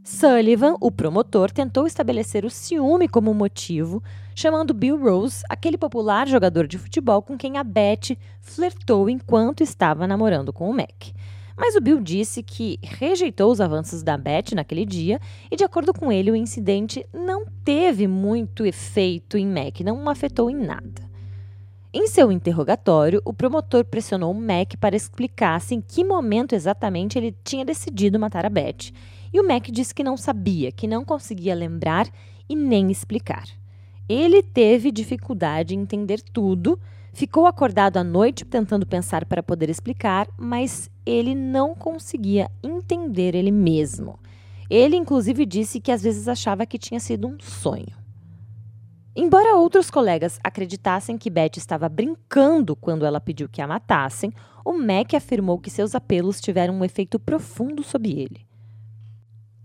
Sullivan, 0.04 0.76
o 0.80 0.88
promotor, 0.88 1.50
tentou 1.50 1.84
estabelecer 1.84 2.44
o 2.44 2.50
ciúme 2.50 3.08
como 3.08 3.34
motivo, 3.34 4.00
chamando 4.36 4.72
Bill 4.72 4.96
Rose, 4.96 5.42
aquele 5.48 5.76
popular 5.76 6.28
jogador 6.28 6.68
de 6.68 6.78
futebol 6.78 7.20
com 7.20 7.36
quem 7.36 7.58
a 7.58 7.64
Beth 7.64 8.16
flertou 8.40 9.10
enquanto 9.10 9.64
estava 9.64 10.06
namorando 10.06 10.52
com 10.52 10.70
o 10.70 10.72
Mac. 10.72 11.08
Mas 11.56 11.74
o 11.74 11.80
Bill 11.80 12.00
disse 12.00 12.40
que 12.40 12.78
rejeitou 12.84 13.50
os 13.50 13.60
avanços 13.60 14.04
da 14.04 14.16
Beth 14.16 14.54
naquele 14.54 14.86
dia 14.86 15.20
e, 15.50 15.56
de 15.56 15.64
acordo 15.64 15.92
com 15.92 16.12
ele, 16.12 16.30
o 16.30 16.36
incidente 16.36 17.04
não 17.12 17.44
teve 17.64 18.06
muito 18.06 18.64
efeito 18.64 19.36
em 19.36 19.44
Mac, 19.44 19.80
não 19.80 20.04
o 20.04 20.08
afetou 20.08 20.48
em 20.48 20.56
nada. 20.56 21.07
Em 21.90 22.06
seu 22.06 22.30
interrogatório, 22.30 23.22
o 23.24 23.32
promotor 23.32 23.82
pressionou 23.82 24.34
Mac 24.34 24.76
para 24.78 24.94
explicar-se 24.94 25.74
em 25.74 25.80
que 25.80 26.04
momento 26.04 26.54
exatamente 26.54 27.16
ele 27.16 27.34
tinha 27.42 27.64
decidido 27.64 28.18
matar 28.18 28.44
a 28.44 28.50
Beth. 28.50 28.92
E 29.32 29.40
o 29.40 29.48
Mac 29.48 29.68
disse 29.70 29.94
que 29.94 30.04
não 30.04 30.14
sabia, 30.14 30.70
que 30.70 30.86
não 30.86 31.02
conseguia 31.02 31.54
lembrar 31.54 32.06
e 32.46 32.54
nem 32.54 32.90
explicar. 32.90 33.48
Ele 34.06 34.42
teve 34.42 34.92
dificuldade 34.92 35.74
em 35.74 35.80
entender 35.80 36.20
tudo, 36.20 36.78
ficou 37.14 37.46
acordado 37.46 37.96
à 37.96 38.04
noite 38.04 38.44
tentando 38.44 38.86
pensar 38.86 39.24
para 39.24 39.42
poder 39.42 39.70
explicar, 39.70 40.28
mas 40.36 40.90
ele 41.06 41.34
não 41.34 41.74
conseguia 41.74 42.50
entender 42.62 43.34
ele 43.34 43.50
mesmo. 43.50 44.18
Ele, 44.68 44.94
inclusive, 44.94 45.46
disse 45.46 45.80
que 45.80 45.90
às 45.90 46.02
vezes 46.02 46.28
achava 46.28 46.66
que 46.66 46.76
tinha 46.76 47.00
sido 47.00 47.26
um 47.26 47.40
sonho. 47.40 48.07
Embora 49.20 49.56
outros 49.56 49.90
colegas 49.90 50.38
acreditassem 50.44 51.18
que 51.18 51.28
Beth 51.28 51.56
estava 51.56 51.88
brincando 51.88 52.76
quando 52.76 53.04
ela 53.04 53.20
pediu 53.20 53.48
que 53.48 53.60
a 53.60 53.66
matassem, 53.66 54.32
o 54.64 54.72
Mac 54.74 55.12
afirmou 55.12 55.58
que 55.58 55.68
seus 55.68 55.92
apelos 55.92 56.40
tiveram 56.40 56.74
um 56.74 56.84
efeito 56.84 57.18
profundo 57.18 57.82
sobre 57.82 58.12
ele. 58.12 58.46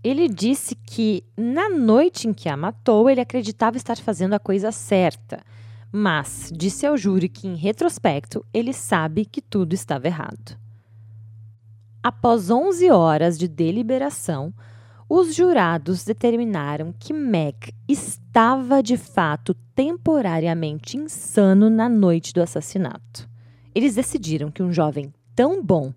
Ele 0.02 0.28
disse 0.28 0.74
que, 0.74 1.22
na 1.36 1.68
noite 1.68 2.26
em 2.26 2.32
que 2.32 2.48
a 2.48 2.56
matou, 2.56 3.08
ele 3.08 3.20
acreditava 3.20 3.76
estar 3.76 3.96
fazendo 3.96 4.34
a 4.34 4.40
coisa 4.40 4.72
certa, 4.72 5.40
mas 5.92 6.50
disse 6.52 6.84
ao 6.84 6.96
júri 6.96 7.28
que, 7.28 7.46
em 7.46 7.54
retrospecto, 7.54 8.44
ele 8.52 8.72
sabe 8.72 9.24
que 9.24 9.40
tudo 9.40 9.72
estava 9.72 10.08
errado. 10.08 10.58
Após 12.02 12.50
11 12.50 12.90
horas 12.90 13.38
de 13.38 13.46
deliberação, 13.46 14.52
os 15.08 15.34
jurados 15.34 16.04
determinaram 16.04 16.94
que 16.98 17.12
Mac 17.12 17.68
estava 17.88 18.82
de 18.82 18.96
fato 18.96 19.54
temporariamente 19.74 20.96
insano 20.96 21.68
na 21.68 21.88
noite 21.88 22.32
do 22.32 22.40
assassinato. 22.40 23.28
Eles 23.74 23.94
decidiram 23.94 24.50
que 24.50 24.62
um 24.62 24.72
jovem 24.72 25.12
tão 25.34 25.62
bom, 25.62 25.92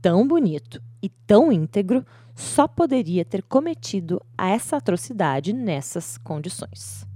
tão 0.00 0.26
bonito 0.26 0.82
e 1.02 1.08
tão 1.08 1.52
íntegro 1.52 2.04
só 2.34 2.66
poderia 2.66 3.24
ter 3.24 3.42
cometido 3.42 4.20
essa 4.36 4.76
atrocidade 4.76 5.52
nessas 5.52 6.16
condições. 6.18 7.06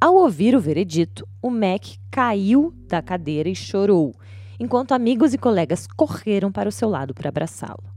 Ao 0.00 0.14
ouvir 0.14 0.56
o 0.56 0.60
veredito, 0.60 1.26
o 1.40 1.50
Mac 1.50 1.96
caiu 2.10 2.74
da 2.88 3.00
cadeira 3.00 3.48
e 3.48 3.54
chorou, 3.54 4.14
enquanto 4.58 4.92
amigos 4.92 5.32
e 5.32 5.38
colegas 5.38 5.86
correram 5.86 6.50
para 6.50 6.68
o 6.68 6.72
seu 6.72 6.88
lado 6.88 7.14
para 7.14 7.28
abraçá-lo. 7.28 7.91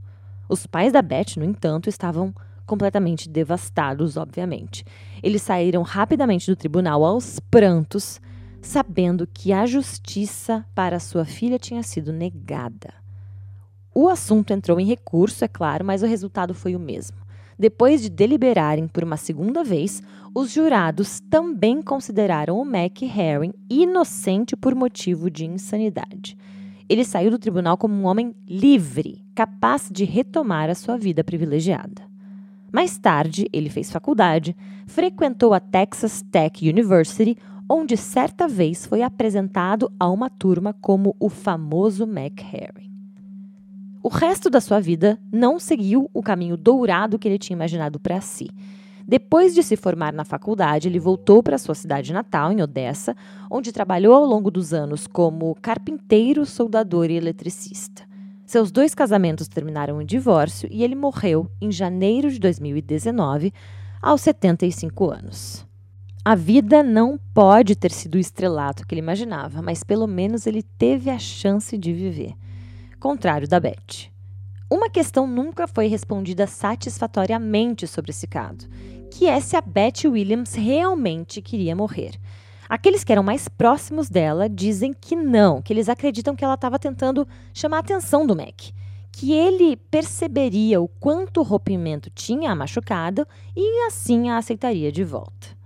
Os 0.48 0.66
pais 0.66 0.92
da 0.92 1.02
Beth, 1.02 1.36
no 1.36 1.44
entanto, 1.44 1.88
estavam 1.88 2.34
completamente 2.66 3.28
devastados, 3.28 4.16
obviamente. 4.16 4.84
Eles 5.22 5.42
saíram 5.42 5.82
rapidamente 5.82 6.50
do 6.50 6.56
tribunal 6.56 7.04
aos 7.04 7.38
prantos, 7.38 8.20
sabendo 8.60 9.26
que 9.26 9.52
a 9.52 9.64
justiça 9.64 10.66
para 10.74 10.98
sua 10.98 11.24
filha 11.24 11.58
tinha 11.58 11.82
sido 11.82 12.12
negada. 12.12 12.92
O 13.94 14.08
assunto 14.08 14.52
entrou 14.52 14.78
em 14.78 14.86
recurso, 14.86 15.44
é 15.44 15.48
claro, 15.48 15.84
mas 15.84 16.02
o 16.02 16.06
resultado 16.06 16.52
foi 16.52 16.76
o 16.76 16.80
mesmo. 16.80 17.16
Depois 17.58 18.02
de 18.02 18.10
deliberarem 18.10 18.86
por 18.86 19.02
uma 19.02 19.16
segunda 19.16 19.64
vez, 19.64 20.02
os 20.34 20.52
jurados 20.52 21.20
também 21.30 21.80
consideraram 21.80 22.60
o 22.60 22.64
Mac 22.64 23.00
Herring 23.00 23.54
inocente 23.70 24.54
por 24.54 24.74
motivo 24.74 25.30
de 25.30 25.46
insanidade. 25.46 26.36
Ele 26.86 27.04
saiu 27.04 27.30
do 27.30 27.38
tribunal 27.38 27.78
como 27.78 27.94
um 27.94 28.04
homem 28.04 28.34
livre, 28.46 29.25
capaz 29.36 29.90
de 29.92 30.06
retomar 30.06 30.70
a 30.70 30.74
sua 30.74 30.96
vida 30.96 31.22
privilegiada. 31.22 32.02
Mais 32.72 32.96
tarde, 32.96 33.46
ele 33.52 33.68
fez 33.68 33.92
faculdade, 33.92 34.56
frequentou 34.86 35.52
a 35.52 35.60
Texas 35.60 36.24
Tech 36.32 36.66
University, 36.66 37.36
onde 37.68 37.98
certa 37.98 38.48
vez 38.48 38.86
foi 38.86 39.02
apresentado 39.02 39.92
a 40.00 40.08
uma 40.08 40.30
turma 40.30 40.72
como 40.72 41.14
o 41.20 41.28
famoso 41.28 42.04
McHarry. 42.04 42.90
O 44.02 44.08
resto 44.08 44.48
da 44.48 44.60
sua 44.60 44.80
vida 44.80 45.20
não 45.30 45.60
seguiu 45.60 46.08
o 46.14 46.22
caminho 46.22 46.56
dourado 46.56 47.18
que 47.18 47.28
ele 47.28 47.38
tinha 47.38 47.56
imaginado 47.56 48.00
para 48.00 48.22
si. 48.22 48.48
Depois 49.06 49.54
de 49.54 49.62
se 49.62 49.76
formar 49.76 50.14
na 50.14 50.24
faculdade, 50.24 50.88
ele 50.88 50.98
voltou 50.98 51.42
para 51.42 51.58
sua 51.58 51.74
cidade 51.74 52.10
natal, 52.10 52.52
em 52.52 52.62
Odessa, 52.62 53.14
onde 53.50 53.70
trabalhou 53.70 54.14
ao 54.14 54.24
longo 54.24 54.50
dos 54.50 54.72
anos 54.72 55.06
como 55.06 55.54
carpinteiro, 55.60 56.46
soldador 56.46 57.10
e 57.10 57.16
eletricista. 57.16 58.05
Seus 58.46 58.70
dois 58.70 58.94
casamentos 58.94 59.48
terminaram 59.48 60.00
em 60.00 60.06
divórcio 60.06 60.68
e 60.70 60.84
ele 60.84 60.94
morreu 60.94 61.50
em 61.60 61.72
janeiro 61.72 62.30
de 62.30 62.38
2019, 62.38 63.52
aos 64.00 64.20
75 64.20 65.10
anos. 65.10 65.66
A 66.24 66.36
vida 66.36 66.80
não 66.80 67.18
pode 67.34 67.74
ter 67.74 67.90
sido 67.90 68.14
o 68.14 68.20
estrelato 68.20 68.86
que 68.86 68.94
ele 68.94 69.00
imaginava, 69.00 69.60
mas 69.60 69.82
pelo 69.82 70.06
menos 70.06 70.46
ele 70.46 70.62
teve 70.62 71.10
a 71.10 71.18
chance 71.18 71.76
de 71.76 71.92
viver. 71.92 72.34
Contrário 73.00 73.48
da 73.48 73.58
Beth. 73.58 74.12
Uma 74.70 74.88
questão 74.88 75.26
nunca 75.26 75.66
foi 75.66 75.88
respondida 75.88 76.46
satisfatoriamente 76.46 77.84
sobre 77.88 78.12
esse 78.12 78.28
caso, 78.28 78.68
que 79.10 79.26
é 79.26 79.40
se 79.40 79.56
a 79.56 79.60
Beth 79.60 80.04
Williams 80.04 80.54
realmente 80.54 81.42
queria 81.42 81.74
morrer. 81.74 82.12
Aqueles 82.68 83.04
que 83.04 83.12
eram 83.12 83.22
mais 83.22 83.48
próximos 83.48 84.08
dela 84.08 84.48
dizem 84.48 84.92
que 84.92 85.14
não, 85.14 85.62
que 85.62 85.72
eles 85.72 85.88
acreditam 85.88 86.34
que 86.34 86.44
ela 86.44 86.54
estava 86.54 86.78
tentando 86.78 87.26
chamar 87.54 87.78
a 87.78 87.80
atenção 87.80 88.26
do 88.26 88.34
Mac, 88.34 88.70
que 89.12 89.32
ele 89.32 89.76
perceberia 89.76 90.80
o 90.80 90.88
quanto 90.88 91.40
o 91.40 91.42
rompimento 91.42 92.10
tinha 92.10 92.50
a 92.50 92.54
machucado 92.54 93.26
e 93.54 93.86
assim 93.86 94.28
a 94.28 94.38
aceitaria 94.38 94.90
de 94.90 95.04
volta. 95.04 95.56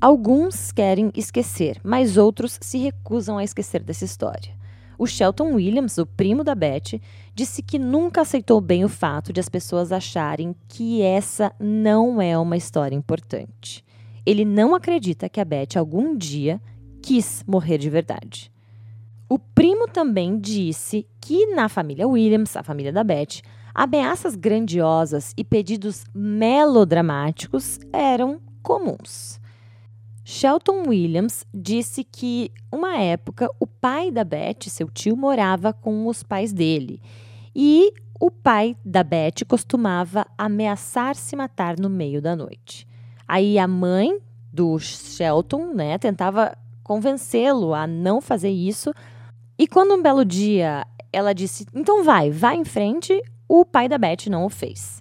Alguns 0.00 0.72
querem 0.72 1.10
esquecer, 1.14 1.78
mas 1.82 2.16
outros 2.16 2.58
se 2.60 2.78
recusam 2.78 3.36
a 3.36 3.44
esquecer 3.44 3.82
dessa 3.82 4.04
história. 4.04 4.58
O 4.98 5.06
Shelton 5.06 5.54
Williams, 5.54 5.98
o 5.98 6.06
primo 6.06 6.44
da 6.44 6.54
Beth, 6.54 7.00
disse 7.34 7.62
que 7.62 7.78
nunca 7.78 8.20
aceitou 8.20 8.60
bem 8.60 8.84
o 8.84 8.88
fato 8.88 9.32
de 9.32 9.40
as 9.40 9.48
pessoas 9.48 9.92
acharem 9.92 10.54
que 10.68 11.00
essa 11.02 11.52
não 11.58 12.20
é 12.20 12.38
uma 12.38 12.56
história 12.56 12.94
importante. 12.94 13.82
Ele 14.24 14.44
não 14.44 14.74
acredita 14.74 15.28
que 15.28 15.40
a 15.40 15.44
Beth 15.44 15.76
algum 15.76 16.16
dia 16.16 16.60
quis 17.02 17.44
morrer 17.46 17.78
de 17.78 17.88
verdade. 17.88 18.52
O 19.28 19.38
primo 19.38 19.86
também 19.86 20.38
disse 20.38 21.06
que 21.20 21.46
na 21.54 21.68
família 21.68 22.08
Williams, 22.08 22.56
a 22.56 22.62
família 22.62 22.92
da 22.92 23.04
Beth, 23.04 23.42
ameaças 23.74 24.34
grandiosas 24.34 25.32
e 25.36 25.44
pedidos 25.44 26.04
melodramáticos 26.12 27.78
eram 27.92 28.40
comuns. 28.62 29.40
Shelton 30.24 30.84
Williams 30.88 31.46
disse 31.52 32.04
que, 32.04 32.52
uma 32.70 32.98
época, 32.98 33.48
o 33.58 33.66
pai 33.66 34.10
da 34.10 34.22
Beth, 34.22 34.68
seu 34.68 34.88
tio, 34.88 35.16
morava 35.16 35.72
com 35.72 36.06
os 36.06 36.22
pais 36.22 36.52
dele. 36.52 37.00
E 37.54 37.92
o 38.20 38.30
pai 38.30 38.76
da 38.84 39.02
Beth 39.02 39.44
costumava 39.48 40.26
ameaçar 40.36 41.16
se 41.16 41.34
matar 41.34 41.78
no 41.78 41.88
meio 41.88 42.20
da 42.20 42.36
noite. 42.36 42.86
Aí 43.32 43.60
a 43.60 43.68
mãe 43.68 44.18
do 44.52 44.76
Shelton, 44.80 45.72
né, 45.72 45.96
tentava 45.98 46.52
convencê-lo 46.82 47.72
a 47.72 47.86
não 47.86 48.20
fazer 48.20 48.50
isso. 48.50 48.92
E 49.56 49.68
quando 49.68 49.94
um 49.94 50.02
belo 50.02 50.24
dia 50.24 50.84
ela 51.12 51.32
disse: 51.32 51.64
"Então 51.72 52.02
vai, 52.02 52.28
vai 52.28 52.56
em 52.56 52.64
frente", 52.64 53.22
o 53.48 53.64
pai 53.64 53.88
da 53.88 53.96
Beth 53.96 54.28
não 54.28 54.46
o 54.46 54.50
fez. 54.50 55.00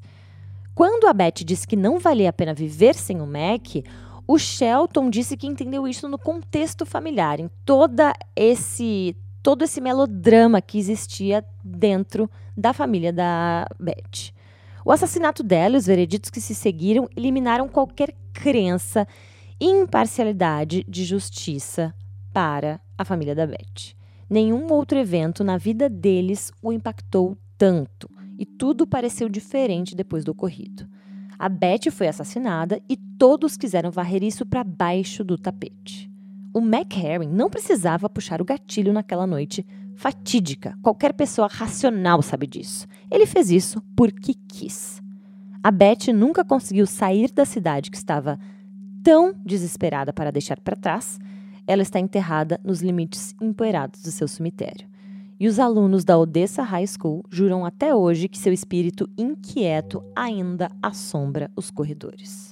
Quando 0.76 1.08
a 1.08 1.14
Beth 1.14 1.44
disse 1.44 1.68
que 1.68 1.76
não 1.76 1.98
valia 1.98 2.30
a 2.30 2.34
pena 2.34 2.54
viver 2.54 2.94
sem 2.94 3.20
o 3.20 3.26
Mac, 3.26 3.84
o 4.28 4.38
Shelton 4.38 5.10
disse 5.10 5.36
que 5.36 5.48
entendeu 5.48 5.88
isso 5.88 6.08
no 6.08 6.20
contexto 6.20 6.86
familiar, 6.86 7.40
em 7.40 7.50
toda 7.66 8.14
esse 8.36 9.18
todo 9.42 9.64
esse 9.64 9.82
melodrama 9.82 10.62
que 10.62 10.78
existia 10.78 11.44
dentro 11.64 12.30
da 12.56 12.74
família 12.74 13.12
da 13.12 13.66
Beth. 13.80 14.38
O 14.86 14.92
assassinato 14.92 15.44
dela 15.44 15.76
e 15.76 15.78
os 15.78 15.86
vereditos 15.86 16.30
que 16.30 16.42
se 16.42 16.56
seguiram 16.56 17.08
eliminaram 17.16 17.68
qualquer 17.68 18.14
crença 18.34 19.08
imparcialidade 19.60 20.86
de 20.88 21.04
justiça 21.04 21.94
para 22.34 22.80
a 22.98 23.04
família 23.04 23.36
da 23.36 23.46
Beth. 23.46 23.94
Nenhum 24.30 24.72
outro 24.72 24.98
evento 24.98 25.44
na 25.44 25.58
vida 25.58 25.90
deles 25.90 26.52
o 26.62 26.72
impactou 26.72 27.38
tanto 27.58 28.10
e 28.38 28.46
tudo 28.46 28.88
pareceu 28.88 29.28
diferente 29.28 29.96
depois 29.96 30.24
do 30.24 30.32
ocorrido. 30.32 30.88
A 31.38 31.50
Beth 31.50 31.92
foi 31.92 32.08
assassinada 32.08 32.82
e 32.88 32.96
todos 32.96 33.58
quiseram 33.58 33.92
varrer 33.92 34.24
isso 34.24 34.46
para 34.46 34.64
baixo 34.64 35.24
do 35.24 35.38
tapete. 35.38 36.10
O 36.54 36.60
McHarry 36.60 37.28
não 37.28 37.50
precisava 37.50 38.10
puxar 38.10 38.42
o 38.42 38.46
gatilho 38.46 38.94
naquela 38.94 39.28
noite 39.28 39.66
fatídica. 40.00 40.80
Qualquer 40.82 41.14
pessoa 41.14 41.50
racional 41.52 42.22
sabe 42.22 42.48
disso. 42.48 42.88
Ele 43.12 43.26
fez 43.26 43.52
isso 43.52 43.84
porque 43.98 44.34
quis. 44.48 45.04
A 45.62 45.70
Beth 45.72 46.14
nunca 46.16 46.46
conseguiu 46.46 46.88
sair 46.88 47.30
da 47.34 47.44
cidade 47.44 47.92
que 47.92 47.98
estava 47.98 48.40
tão 49.04 49.36
desesperada 49.46 50.14
para 50.14 50.32
deixar 50.32 50.58
para 50.62 50.78
trás. 50.78 51.20
Ela 51.68 51.82
está 51.82 52.00
enterrada 52.00 52.62
nos 52.64 52.82
limites 52.82 53.36
empoeirados 53.42 54.02
do 54.02 54.10
seu 54.10 54.26
cemitério. 54.26 54.88
E 55.38 55.50
os 55.50 55.60
alunos 55.60 56.06
da 56.06 56.18
Odessa 56.18 56.64
High 56.64 56.88
School 56.88 57.26
juram 57.30 57.66
até 57.66 57.94
hoje 57.94 58.30
que 58.30 58.40
seu 58.40 58.54
espírito 58.54 59.10
inquieto 59.18 60.02
ainda 60.16 60.72
assombra 60.82 61.52
os 61.58 61.70
corredores. 61.70 62.49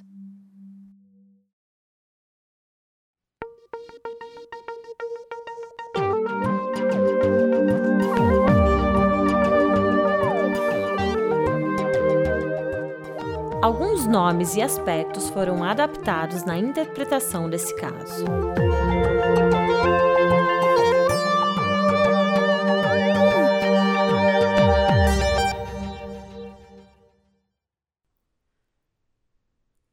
Alguns 13.68 14.08
nomes 14.08 14.56
e 14.56 14.62
aspectos 14.62 15.28
foram 15.28 15.62
adaptados 15.62 16.46
na 16.46 16.58
interpretação 16.58 17.50
desse 17.50 17.76
caso. 17.76 18.24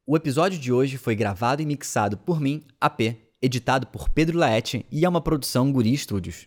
O 0.06 0.16
episódio 0.16 0.56
de 0.56 0.72
hoje 0.72 0.96
foi 0.96 1.16
gravado 1.16 1.60
e 1.60 1.66
mixado 1.66 2.16
por 2.16 2.40
mim, 2.40 2.64
AP, 2.80 3.00
editado 3.42 3.88
por 3.88 4.08
Pedro 4.08 4.38
Laete 4.38 4.86
e 4.88 5.04
é 5.04 5.08
uma 5.08 5.20
produção 5.20 5.72
Guri 5.72 5.96
Studios. 5.96 6.46